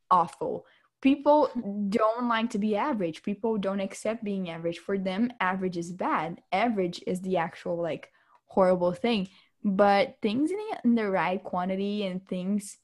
[0.10, 0.66] awful
[1.04, 1.50] people
[1.90, 3.24] don't like to be average.
[3.24, 4.80] People don't accept being average.
[4.80, 6.42] For them average is bad.
[6.54, 8.10] Average is the actual like
[8.46, 9.28] horrible thing.
[9.66, 12.78] But things in the, in the right quantity and things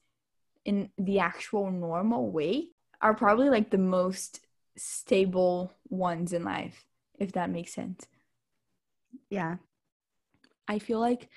[0.66, 2.68] in the actual normal way
[3.00, 4.40] are probably like the most
[4.76, 6.84] stable ones in life
[7.20, 8.06] if that makes sense.
[9.28, 9.56] Yeah.
[10.66, 11.28] I feel like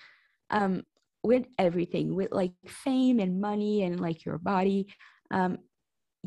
[0.49, 0.84] um,
[1.23, 4.88] with everything, with like fame and money and like your body,
[5.29, 5.59] um,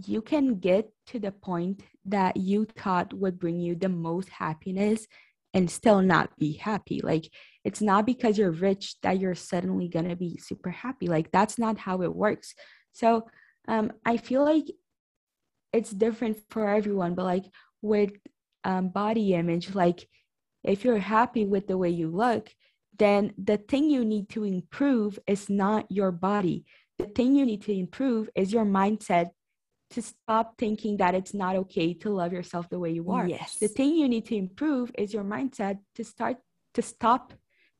[0.04, 5.06] you can get to the point that you thought would bring you the most happiness
[5.54, 7.00] and still not be happy.
[7.02, 7.30] Like
[7.64, 11.06] it's not because you're rich that you're suddenly gonna be super happy.
[11.06, 12.54] Like that's not how it works.
[12.92, 13.26] So
[13.68, 14.64] um, I feel like
[15.72, 17.44] it's different for everyone, but like
[17.80, 18.12] with
[18.64, 20.06] um, body image, like
[20.62, 22.50] if you're happy with the way you look,
[22.98, 26.64] then the thing you need to improve is not your body.
[26.98, 29.30] The thing you need to improve is your mindset
[29.90, 33.28] to stop thinking that it's not okay to love yourself the way you are.
[33.28, 33.56] Yes.
[33.60, 36.36] The thing you need to improve is your mindset to start
[36.74, 37.32] to stop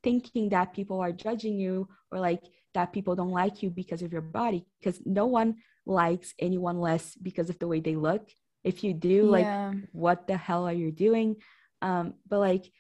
[0.02, 2.42] thinking that people are judging you or like
[2.74, 7.14] that people don't like you because of your body because no one likes anyone less
[7.16, 8.28] because of the way they look.
[8.62, 9.72] If you do, yeah.
[9.72, 11.36] like what the hell are you doing?
[11.82, 12.70] Um, but like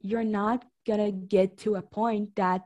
[0.00, 2.62] you're not gonna get to a point that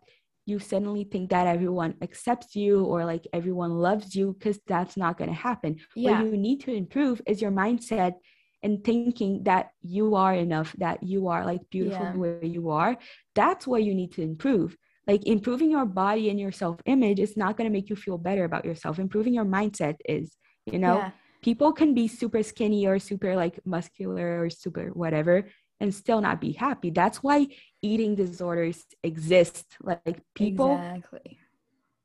[0.47, 5.17] you suddenly think that everyone accepts you or like everyone loves you because that's not
[5.17, 5.79] going to happen.
[5.97, 6.23] Yeah.
[6.23, 8.15] What you need to improve is your mindset
[8.63, 12.17] and thinking that you are enough, that you are like beautiful yeah.
[12.17, 12.97] where you are.
[13.35, 14.77] That's what you need to improve.
[15.07, 18.17] Like improving your body and your self image is not going to make you feel
[18.17, 18.99] better about yourself.
[18.99, 21.11] Improving your mindset is, you know, yeah.
[21.43, 25.47] people can be super skinny or super like muscular or super whatever
[25.81, 26.91] and still not be happy.
[26.91, 27.49] That's why
[27.83, 29.77] eating disorders exist.
[29.83, 31.39] Like people exactly.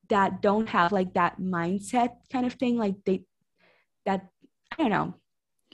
[0.09, 3.23] that don't have like that mindset kind of thing, like they
[4.05, 4.27] that
[4.71, 5.15] I don't know,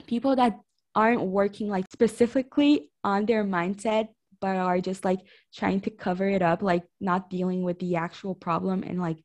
[0.06, 0.58] people that
[0.94, 4.08] aren't working like specifically on their mindset
[4.40, 5.20] but are just like
[5.54, 9.18] trying to cover it up, like not dealing with the actual problem and like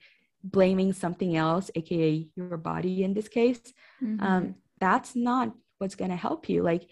[0.44, 3.62] blaming something else, aka your body in this case.
[4.02, 4.24] Mm-hmm.
[4.24, 6.64] Um, that's not what's gonna help you.
[6.64, 6.90] Like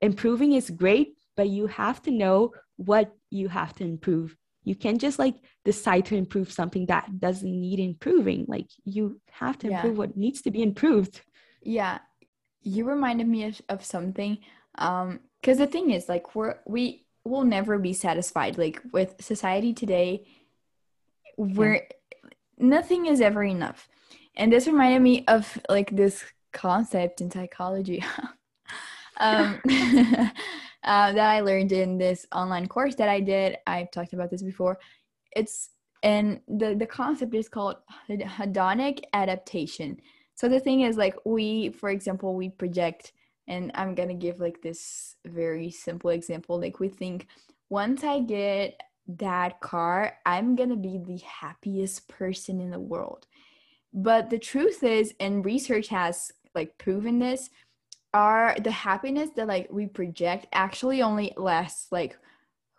[0.00, 4.36] improving is great, but you have to know what you have to improve.
[4.64, 8.46] You can't just like decide to improve something that doesn't need improving.
[8.48, 9.98] Like you have to improve yeah.
[9.98, 11.20] what needs to be improved.
[11.62, 11.98] Yeah.
[12.62, 14.38] You reminded me of, of something
[14.78, 19.72] um because the thing is like we're we will never be satisfied like with society
[19.72, 20.26] today.
[21.36, 22.30] We're yeah.
[22.58, 23.88] nothing is ever enough.
[24.34, 28.02] And this reminded me of like this concept in psychology
[29.18, 29.60] um
[30.84, 33.58] uh, that I learned in this online course that I did.
[33.66, 34.78] I've talked about this before.
[35.34, 35.70] It's
[36.02, 37.76] and the the concept is called
[38.08, 39.98] hedonic adaptation.
[40.34, 43.12] So the thing is like we, for example, we project,
[43.48, 46.60] and I'm gonna give like this very simple example.
[46.60, 47.26] Like we think
[47.68, 53.26] once I get that car, I'm gonna be the happiest person in the world.
[53.92, 57.50] But the truth is, and research has like proven this,
[58.16, 62.18] our the happiness that like we project actually only lasts like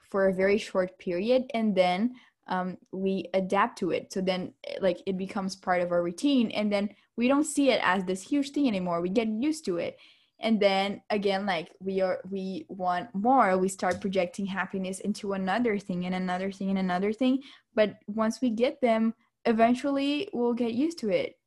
[0.10, 2.16] for a very short period and then
[2.48, 4.12] um, we adapt to it.
[4.12, 7.80] So then like it becomes part of our routine and then we don't see it
[7.84, 9.00] as this huge thing anymore.
[9.00, 9.98] We get used to it.
[10.40, 13.58] And then again like we are we want more.
[13.60, 17.44] We start projecting happiness into another thing and another thing and another thing.
[17.76, 19.14] But once we get them
[19.46, 21.38] eventually we'll get used to it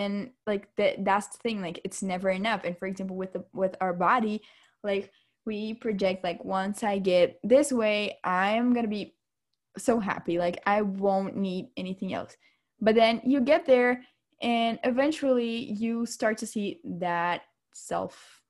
[0.00, 2.64] and like that that's the thing like it's never enough.
[2.64, 4.42] And for example with the with our body
[4.82, 5.12] like
[5.46, 9.14] we project like once i get this way i'm gonna be
[9.78, 10.38] so happy.
[10.38, 12.36] Like i won't need anything else.
[12.80, 14.02] But then you get there
[14.42, 17.42] and eventually you start to see that
[17.74, 18.40] self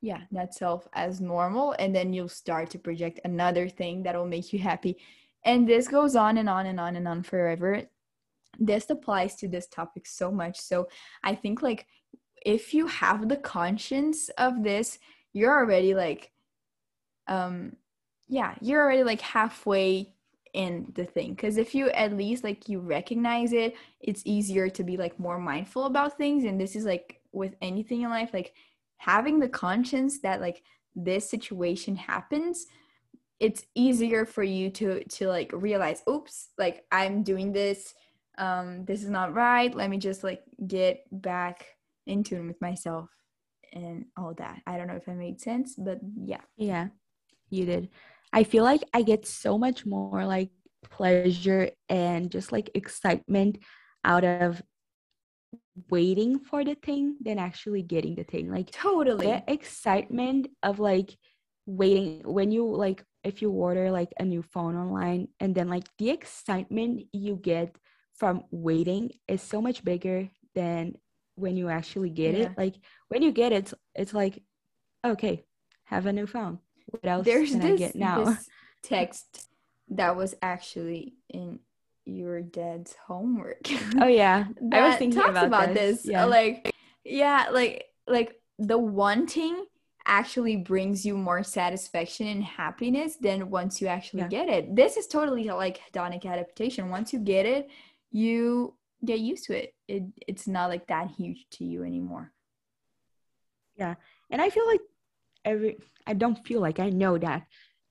[0.00, 4.26] yeah that self as normal and then you'll start to project another thing that will
[4.26, 4.96] make you happy.
[5.44, 7.82] And this goes on and on and on and on forever
[8.58, 10.58] this applies to this topic so much.
[10.58, 10.88] So
[11.22, 11.86] i think like
[12.44, 14.98] if you have the conscience of this
[15.32, 16.30] you're already like
[17.26, 17.76] um
[18.28, 20.14] yeah you're already like halfway
[20.54, 21.34] in the thing.
[21.34, 25.38] Because if you at least like you recognize it it's easier to be like more
[25.38, 26.44] mindful about things.
[26.44, 28.52] And this is like with anything in life like
[28.96, 30.62] having the conscience that like
[30.94, 32.66] this situation happens
[33.40, 37.94] it's easier for you to to like realize oops like i'm doing this
[38.38, 39.74] um this is not right.
[39.74, 41.66] Let me just like get back
[42.06, 43.10] in tune with myself
[43.72, 44.62] and all that.
[44.66, 46.40] I don't know if i made sense but yeah.
[46.56, 46.88] Yeah
[47.50, 47.88] you did.
[48.32, 50.50] I feel like i get so much more like
[50.90, 53.58] pleasure and just like excitement
[54.04, 54.62] out of
[55.90, 58.50] waiting for the thing than actually getting the thing.
[58.50, 59.26] Like totally.
[59.26, 61.16] the excitement of like
[61.66, 65.84] waiting when you like if you order like a new phone online and then like
[65.98, 67.76] the excitement you get
[68.18, 70.94] from waiting is so much bigger than
[71.36, 72.44] when you actually get yeah.
[72.44, 72.74] it like
[73.08, 74.42] when you get it it's, like
[75.04, 75.44] okay
[75.84, 78.36] have a new phone what else there's can this, I get now
[78.82, 79.48] text
[79.90, 81.60] that was actually in
[82.08, 83.68] your dad's homework.
[84.00, 86.02] Oh yeah, I was thinking talks about, about this.
[86.02, 86.06] this.
[86.10, 86.24] Yeah.
[86.24, 86.72] Like
[87.04, 89.66] yeah, like like the wanting
[90.06, 94.28] actually brings you more satisfaction and happiness than once you actually yeah.
[94.28, 94.74] get it.
[94.74, 96.88] This is totally like hedonic adaptation.
[96.88, 97.68] Once you get it,
[98.10, 99.74] you get used to it.
[99.86, 102.32] It it's not like that huge to you anymore.
[103.76, 103.94] Yeah.
[104.30, 104.80] And I feel like
[105.44, 107.46] every I don't feel like I know that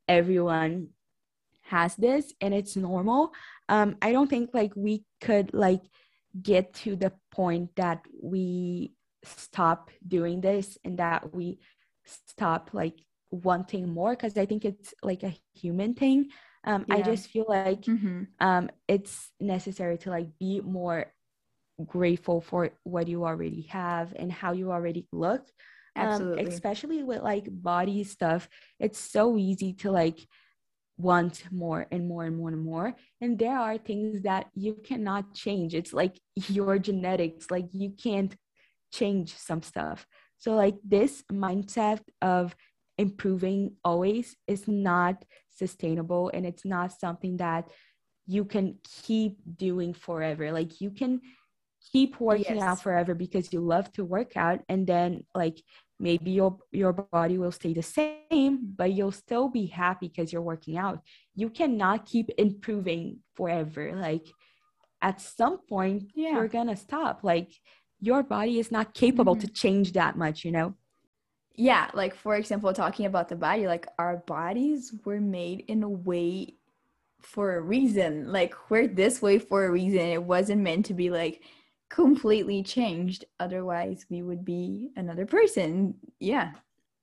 [0.08, 0.90] everyone
[1.68, 3.34] has this and it's normal
[3.68, 5.82] um i don't think like we could like
[6.42, 8.94] get to the point that we
[9.24, 11.60] stop doing this and that we
[12.06, 12.96] stop like
[13.32, 16.30] wanting more because i think it's like a human thing
[16.68, 16.96] um yeah.
[16.96, 18.24] i just feel like mm-hmm.
[18.40, 21.12] um it's necessary to like be more
[21.86, 25.42] grateful for what you already have and how you already look
[25.96, 26.44] um, Absolutely.
[26.44, 28.48] Um, especially with like body stuff
[28.80, 30.20] it's so easy to like
[30.98, 35.34] want more and more and more and more and there are things that you cannot
[35.34, 38.36] change it's like your genetics like you can't
[38.92, 40.08] change some stuff
[40.40, 42.56] so like this mindset of
[42.98, 47.70] improving always is not sustainable and it's not something that
[48.26, 51.22] you can keep doing forever like you can
[51.92, 52.64] keep working yes.
[52.64, 55.62] out forever because you love to work out and then like
[56.00, 60.42] maybe your your body will stay the same but you'll still be happy because you're
[60.42, 61.00] working out
[61.36, 64.26] you cannot keep improving forever like
[65.02, 66.34] at some point yeah.
[66.34, 67.52] you're gonna stop like
[68.00, 69.48] your body is not capable mm-hmm.
[69.48, 70.76] to change that much you know
[71.58, 75.90] yeah like for example talking about the body like our bodies were made in a
[75.90, 76.56] way
[77.22, 78.32] for a reason.
[78.32, 80.00] Like we're this way for a reason.
[80.00, 81.42] It wasn't meant to be like
[81.90, 83.26] completely changed.
[83.40, 85.96] Otherwise we would be another person.
[86.20, 86.52] Yeah.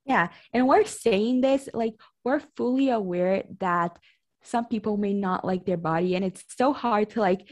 [0.05, 1.95] Yeah and we're saying this like
[2.25, 3.99] we're fully aware that
[4.43, 7.49] some people may not like their body and it's so hard to like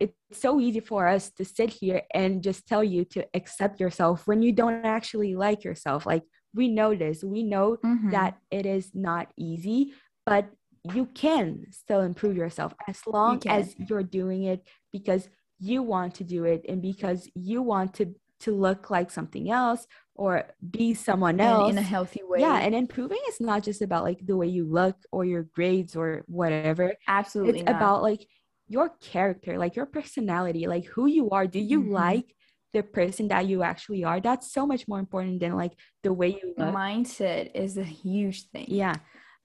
[0.00, 4.26] it's so easy for us to sit here and just tell you to accept yourself
[4.26, 6.22] when you don't actually like yourself like
[6.54, 8.10] we know this we know mm-hmm.
[8.10, 9.92] that it is not easy
[10.26, 10.48] but
[10.94, 16.14] you can still improve yourself as long you as you're doing it because you want
[16.14, 20.94] to do it and because you want to to look like something else or be
[20.94, 22.40] someone else and in a healthy way.
[22.40, 25.96] Yeah, and improving is not just about like the way you look or your grades
[25.96, 26.94] or whatever.
[27.06, 27.60] Absolutely.
[27.60, 27.76] It's not.
[27.76, 28.26] about like
[28.68, 31.46] your character, like your personality, like who you are.
[31.46, 31.92] Do you mm-hmm.
[31.92, 32.34] like
[32.72, 34.20] the person that you actually are?
[34.20, 36.74] That's so much more important than like the way you look.
[36.74, 38.66] Mindset is a huge thing.
[38.68, 38.94] Yeah.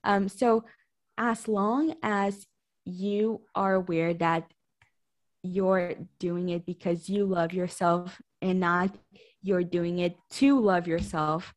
[0.04, 0.64] Um so
[1.16, 2.46] as long as
[2.84, 4.44] you are aware that
[5.42, 8.94] you're doing it because you love yourself and not
[9.42, 11.54] you're doing it to love yourself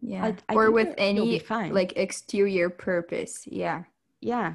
[0.00, 3.84] yeah I, I or with any like exterior purpose yeah
[4.20, 4.54] yeah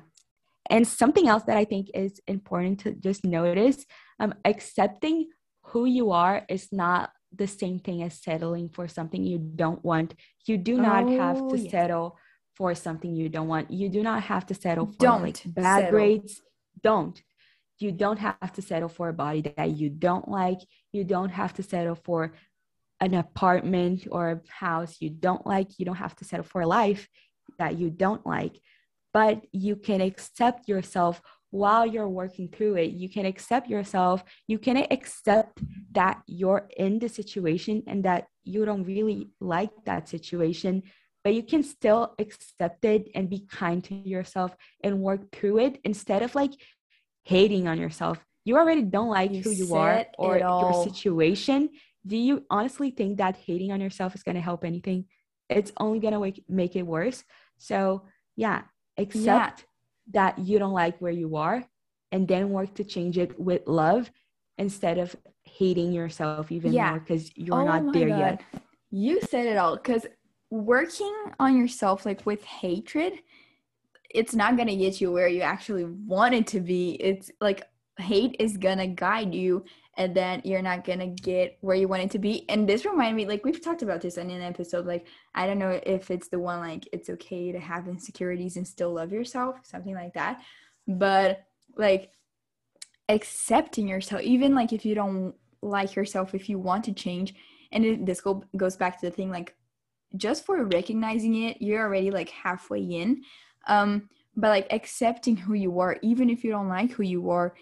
[0.69, 3.85] and something else that i think is important to just notice
[4.19, 5.27] um accepting
[5.63, 10.13] who you are is not the same thing as settling for something you don't want
[10.45, 12.17] you do not oh, have to settle
[12.55, 15.77] for something you don't want you do not have to settle for don't like bad
[15.77, 15.91] settle.
[15.91, 16.41] grades
[16.81, 17.21] don't
[17.79, 20.59] you don't have to settle for a body that you don't like.
[20.93, 22.33] You don't have to settle for
[23.01, 25.77] an apartment or a house you don't like.
[25.77, 27.07] You don't have to settle for a life
[27.59, 28.59] that you don't like.
[29.15, 31.21] But you can accept yourself
[31.61, 32.91] while you're working through it.
[32.91, 34.17] You can accept yourself.
[34.51, 35.53] You can accept
[35.93, 40.83] that you're in the situation and that you don't really like that situation
[41.25, 45.79] but you can still accept it and be kind to yourself and work through it
[45.83, 46.51] instead of like
[47.23, 48.23] hating on yourself.
[48.45, 51.69] You already don't like you who you are or your situation.
[52.05, 55.05] Do you honestly think that hating on yourself is going to help anything?
[55.49, 57.23] It's only going to make it worse.
[57.57, 58.03] So
[58.35, 58.61] yeah
[58.97, 59.65] accept yeah
[60.11, 61.63] that you don't like where you are
[62.11, 64.11] and then work to change it with love
[64.57, 66.91] instead of hating yourself even yeah.
[66.91, 68.19] more because you're oh not there God.
[68.19, 68.41] yet.
[68.91, 70.05] You said it all because
[70.49, 73.13] working on yourself like with hatred,
[74.09, 76.91] it's not gonna get you where you actually wanted to be.
[76.91, 77.63] It's like
[77.99, 79.63] hate is gonna guide you
[79.97, 82.47] and then you're not gonna get where you want it to be.
[82.49, 85.59] And this reminded me like we've talked about this in an episode like i don't
[85.59, 89.57] know if it's the one like it's okay to have insecurities and still love yourself
[89.63, 90.41] something like that
[90.87, 91.43] but
[91.77, 92.11] like
[93.09, 97.35] accepting yourself even like if you don't like yourself if you want to change
[97.71, 99.55] and it, this go, goes back to the thing like
[100.15, 103.21] just for recognizing it you're already like halfway in
[103.67, 107.55] um but like accepting who you are even if you don't like who you are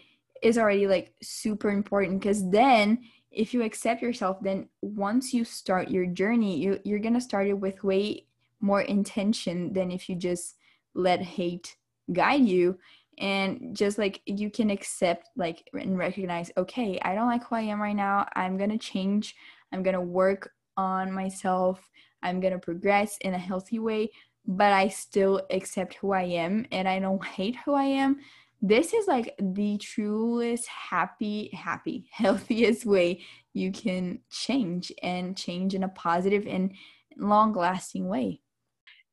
[0.43, 2.99] is already like super important because then
[3.31, 7.53] if you accept yourself then once you start your journey you, you're gonna start it
[7.53, 8.25] with way
[8.63, 10.55] more intention than if you just
[10.95, 11.75] let hate
[12.11, 12.77] guide you.
[13.19, 17.61] And just like you can accept like and recognize okay i don't like who i
[17.61, 18.25] am right now.
[18.35, 19.35] I'm gonna change.
[19.71, 21.87] I'm gonna work on myself.
[22.23, 24.09] I'm gonna progress in a healthy way
[24.45, 28.19] but i still accept who i am and i don't hate who i am
[28.65, 33.21] this is like the truest happy happy healthiest way
[33.53, 36.73] you can change and change in a positive and
[37.17, 38.39] long lasting way.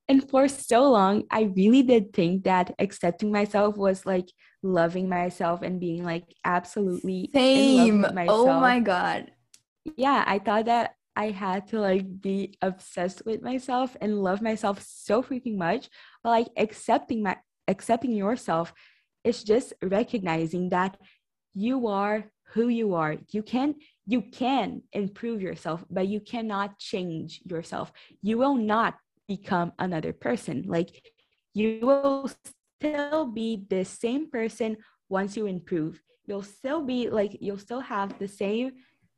[0.08, 4.28] And for so long i really did think that accepting myself was like
[4.62, 8.04] loving myself and being like absolutely same.
[8.28, 9.30] oh my god.
[9.96, 14.82] Yeah i thought that i had to like be obsessed with myself and love myself
[14.82, 15.88] so freaking much
[16.24, 17.36] but like accepting my
[17.68, 18.74] accepting yourself
[19.24, 20.96] it's just recognizing that
[21.54, 23.16] you are who you are.
[23.30, 23.74] You can
[24.06, 27.92] you can improve yourself but you cannot change yourself.
[28.22, 28.96] You will not
[29.28, 30.64] become another person.
[30.66, 31.12] Like
[31.54, 32.30] you will
[32.80, 36.00] still be the same person once you improve.
[36.26, 38.72] You'll still be like you'll still have the same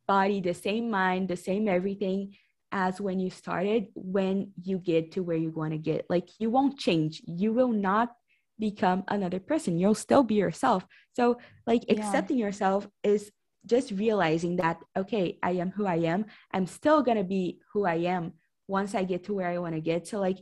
[0.09, 2.35] body the same mind the same everything
[2.73, 6.07] as when you started when you get to where you want to get.
[6.09, 7.23] Like you won't change.
[7.27, 8.11] You will not
[8.59, 9.79] become another person.
[9.79, 10.85] You'll still be yourself.
[11.15, 11.95] So, like, yeah.
[11.95, 13.31] accepting yourself is
[13.67, 16.27] just realizing that, okay, I am who I am.
[16.53, 18.33] I'm still going to be who I am
[18.69, 20.07] once I get to where I want to get.
[20.07, 20.39] So, like,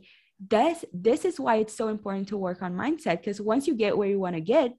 [0.49, 3.97] this, this is why it's so important to work on mindset because once you get
[3.97, 4.73] where you want to get,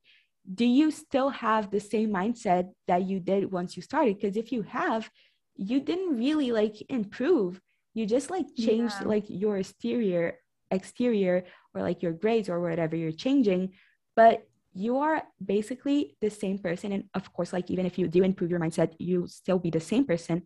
[0.52, 4.18] do you still have the same mindset that you did once you started?
[4.18, 5.08] Because if you have,
[5.54, 7.60] you didn't really like improve.
[7.94, 9.08] You just like changed yeah.
[9.08, 10.38] like your exterior
[10.72, 11.44] exterior
[11.74, 13.72] or like your grades or whatever you're changing
[14.16, 16.92] but you are basically the same person.
[16.92, 19.80] And of course like even if you do improve your mindset you still be the
[19.80, 20.42] same person.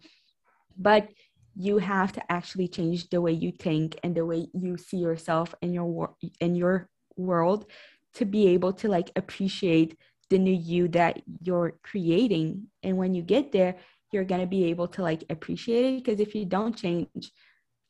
[0.77, 1.09] But
[1.55, 5.55] you have to actually change the way you think and the way you see yourself
[5.63, 7.71] in your wor- in your world
[8.15, 9.97] to be able to like appreciate
[10.29, 12.67] the new you that you're creating.
[12.83, 13.77] And when you get there
[14.13, 16.05] you're to be able to like appreciate it.
[16.05, 17.31] Because if you don't change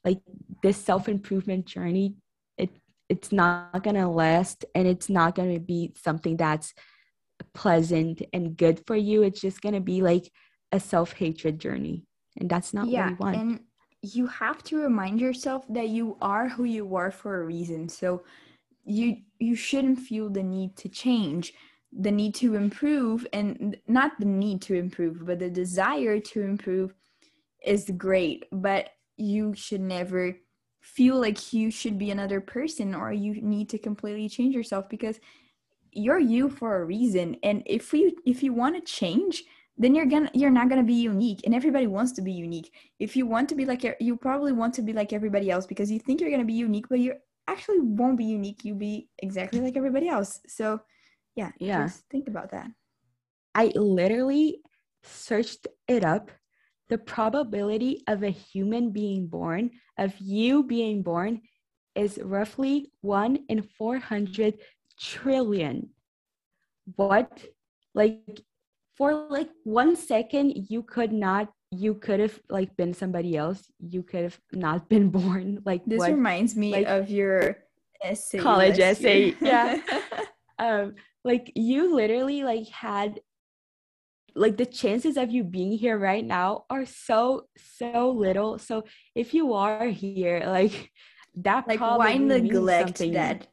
[0.04, 0.20] like
[0.62, 2.16] this self improvement journey
[3.08, 6.74] it's not going to last and it's not going to be something that's
[7.54, 9.22] pleasant and good for you.
[9.22, 10.30] It's just going to be like
[10.72, 12.06] a self-hatred journey
[12.38, 13.36] and that's not yeah, what you want.
[13.36, 13.60] and
[14.02, 17.88] you have to remind yourself that you are who you are for a reason.
[17.88, 18.22] So
[18.86, 21.52] you you shouldn't feel the need to change
[21.92, 26.94] the need to improve and not the need to improve but the desire to improve
[27.64, 30.36] is great but you should never
[30.86, 35.18] feel like you should be another person or you need to completely change yourself because
[35.90, 37.36] you're you for a reason.
[37.42, 39.42] And if you if you want to change
[39.78, 42.72] then you're gonna you're not gonna be unique and everybody wants to be unique.
[42.98, 45.90] If you want to be like you probably want to be like everybody else because
[45.90, 47.14] you think you're gonna be unique but you
[47.48, 48.64] actually won't be unique.
[48.64, 50.40] You'll be exactly like everybody else.
[50.46, 50.80] So
[51.34, 51.88] yeah yeah.
[52.10, 52.68] think about that.
[53.54, 54.60] I literally
[55.02, 56.30] searched it up
[56.88, 61.42] the probability of a human being born, of you being born,
[61.94, 64.58] is roughly 1 in 400
[65.00, 65.90] trillion.
[66.94, 67.46] What?
[67.94, 68.40] Like,
[68.96, 73.66] for like one second, you could not, you could have like been somebody else.
[73.80, 75.62] You could have not been born.
[75.64, 76.12] Like, this what?
[76.12, 77.58] reminds me like, of your
[78.02, 78.38] essay.
[78.38, 79.34] College essay.
[79.40, 79.80] yeah.
[80.58, 83.20] um, like you literally like had
[84.36, 87.46] like the chances of you being here right now are so
[87.80, 88.58] so little.
[88.58, 88.84] So
[89.14, 90.92] if you are here like
[91.36, 93.48] that like why neglect that?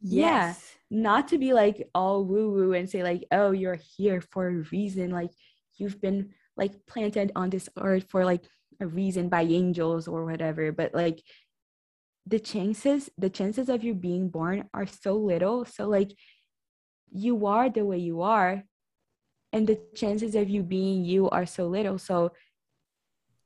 [0.00, 0.52] Yeah.
[0.52, 0.76] Yes.
[0.90, 4.64] not to be like all woo woo and say like oh you're here for a
[4.70, 5.10] reason.
[5.10, 5.30] Like
[5.78, 8.44] you've been like planted on this earth for like
[8.80, 10.70] a reason by angels or whatever.
[10.70, 11.22] But like
[12.26, 15.64] the chances the chances of you being born are so little.
[15.64, 16.12] So like
[17.10, 18.64] you are the way you are
[19.54, 21.96] and the chances of you being you are so little.
[21.96, 22.32] So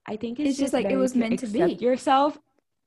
[0.07, 1.75] i think it's, it's just, just, like it was meant to be.
[1.75, 2.37] yourself.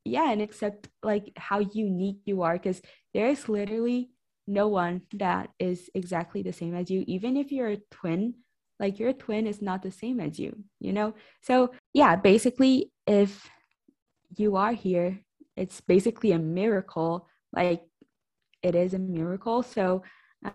[0.04, 2.82] Yeah and accept like how unique you are because
[3.14, 4.10] there's literally
[4.48, 7.06] no one that is exactly the same as you.
[7.08, 8.34] Even if you're a twin
[8.80, 11.14] like your twin is not the same as you you know?
[11.42, 13.48] So yeah basically if
[14.36, 15.20] you are here
[15.56, 17.28] it's basically a miracle.
[17.54, 17.84] Like
[18.64, 19.62] it is a miracle.
[19.62, 20.02] So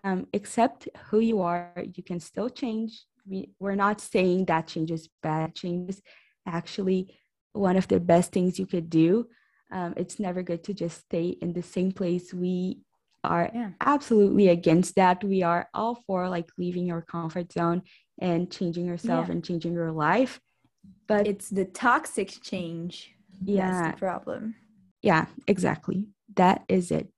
[0.04, 1.72] um, accept who you are.
[1.76, 3.04] You can still change.
[3.28, 5.54] We, we're not saying that change is bad.
[5.54, 6.02] Change is
[6.46, 7.16] actually
[7.52, 9.28] one of the best things you could do.
[9.72, 12.32] Um, it's never good to just stay in the same place.
[12.32, 12.80] We
[13.24, 13.70] are yeah.
[13.80, 15.24] absolutely against that.
[15.24, 17.82] We are all for like leaving your comfort zone
[18.20, 19.32] and changing yourself yeah.
[19.32, 20.40] and changing your life.
[21.08, 23.12] But it's the toxic change
[23.44, 24.54] yeah that's the problem.
[25.02, 26.06] Yeah exactly.
[26.36, 27.08] That is it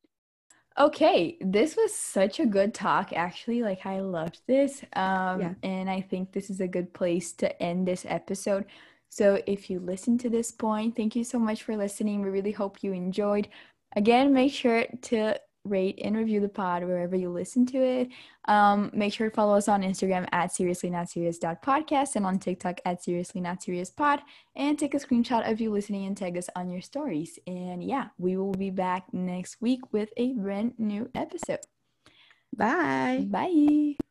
[0.79, 5.55] okay this was such a good talk actually like i loved this um yeah.
[5.63, 8.65] and i think this is a good place to end this episode.
[9.11, 12.21] So if you listen to this point thank you so much for listening.
[12.21, 13.49] We really hope you enjoyed.
[13.97, 15.41] Again make sure to
[15.71, 18.09] rate and review the pod wherever you listen to it.
[18.47, 22.39] Um, make sure to follow us on Instagram at seriously not serious podcast and on
[22.39, 24.21] TikTok at seriously not serious pod.
[24.57, 27.39] And take a screenshot of you listening and tag us on your stories.
[27.47, 31.61] And yeah, we will be back next week with a brand new episode.
[32.57, 33.27] Bye.
[33.29, 34.08] Bye.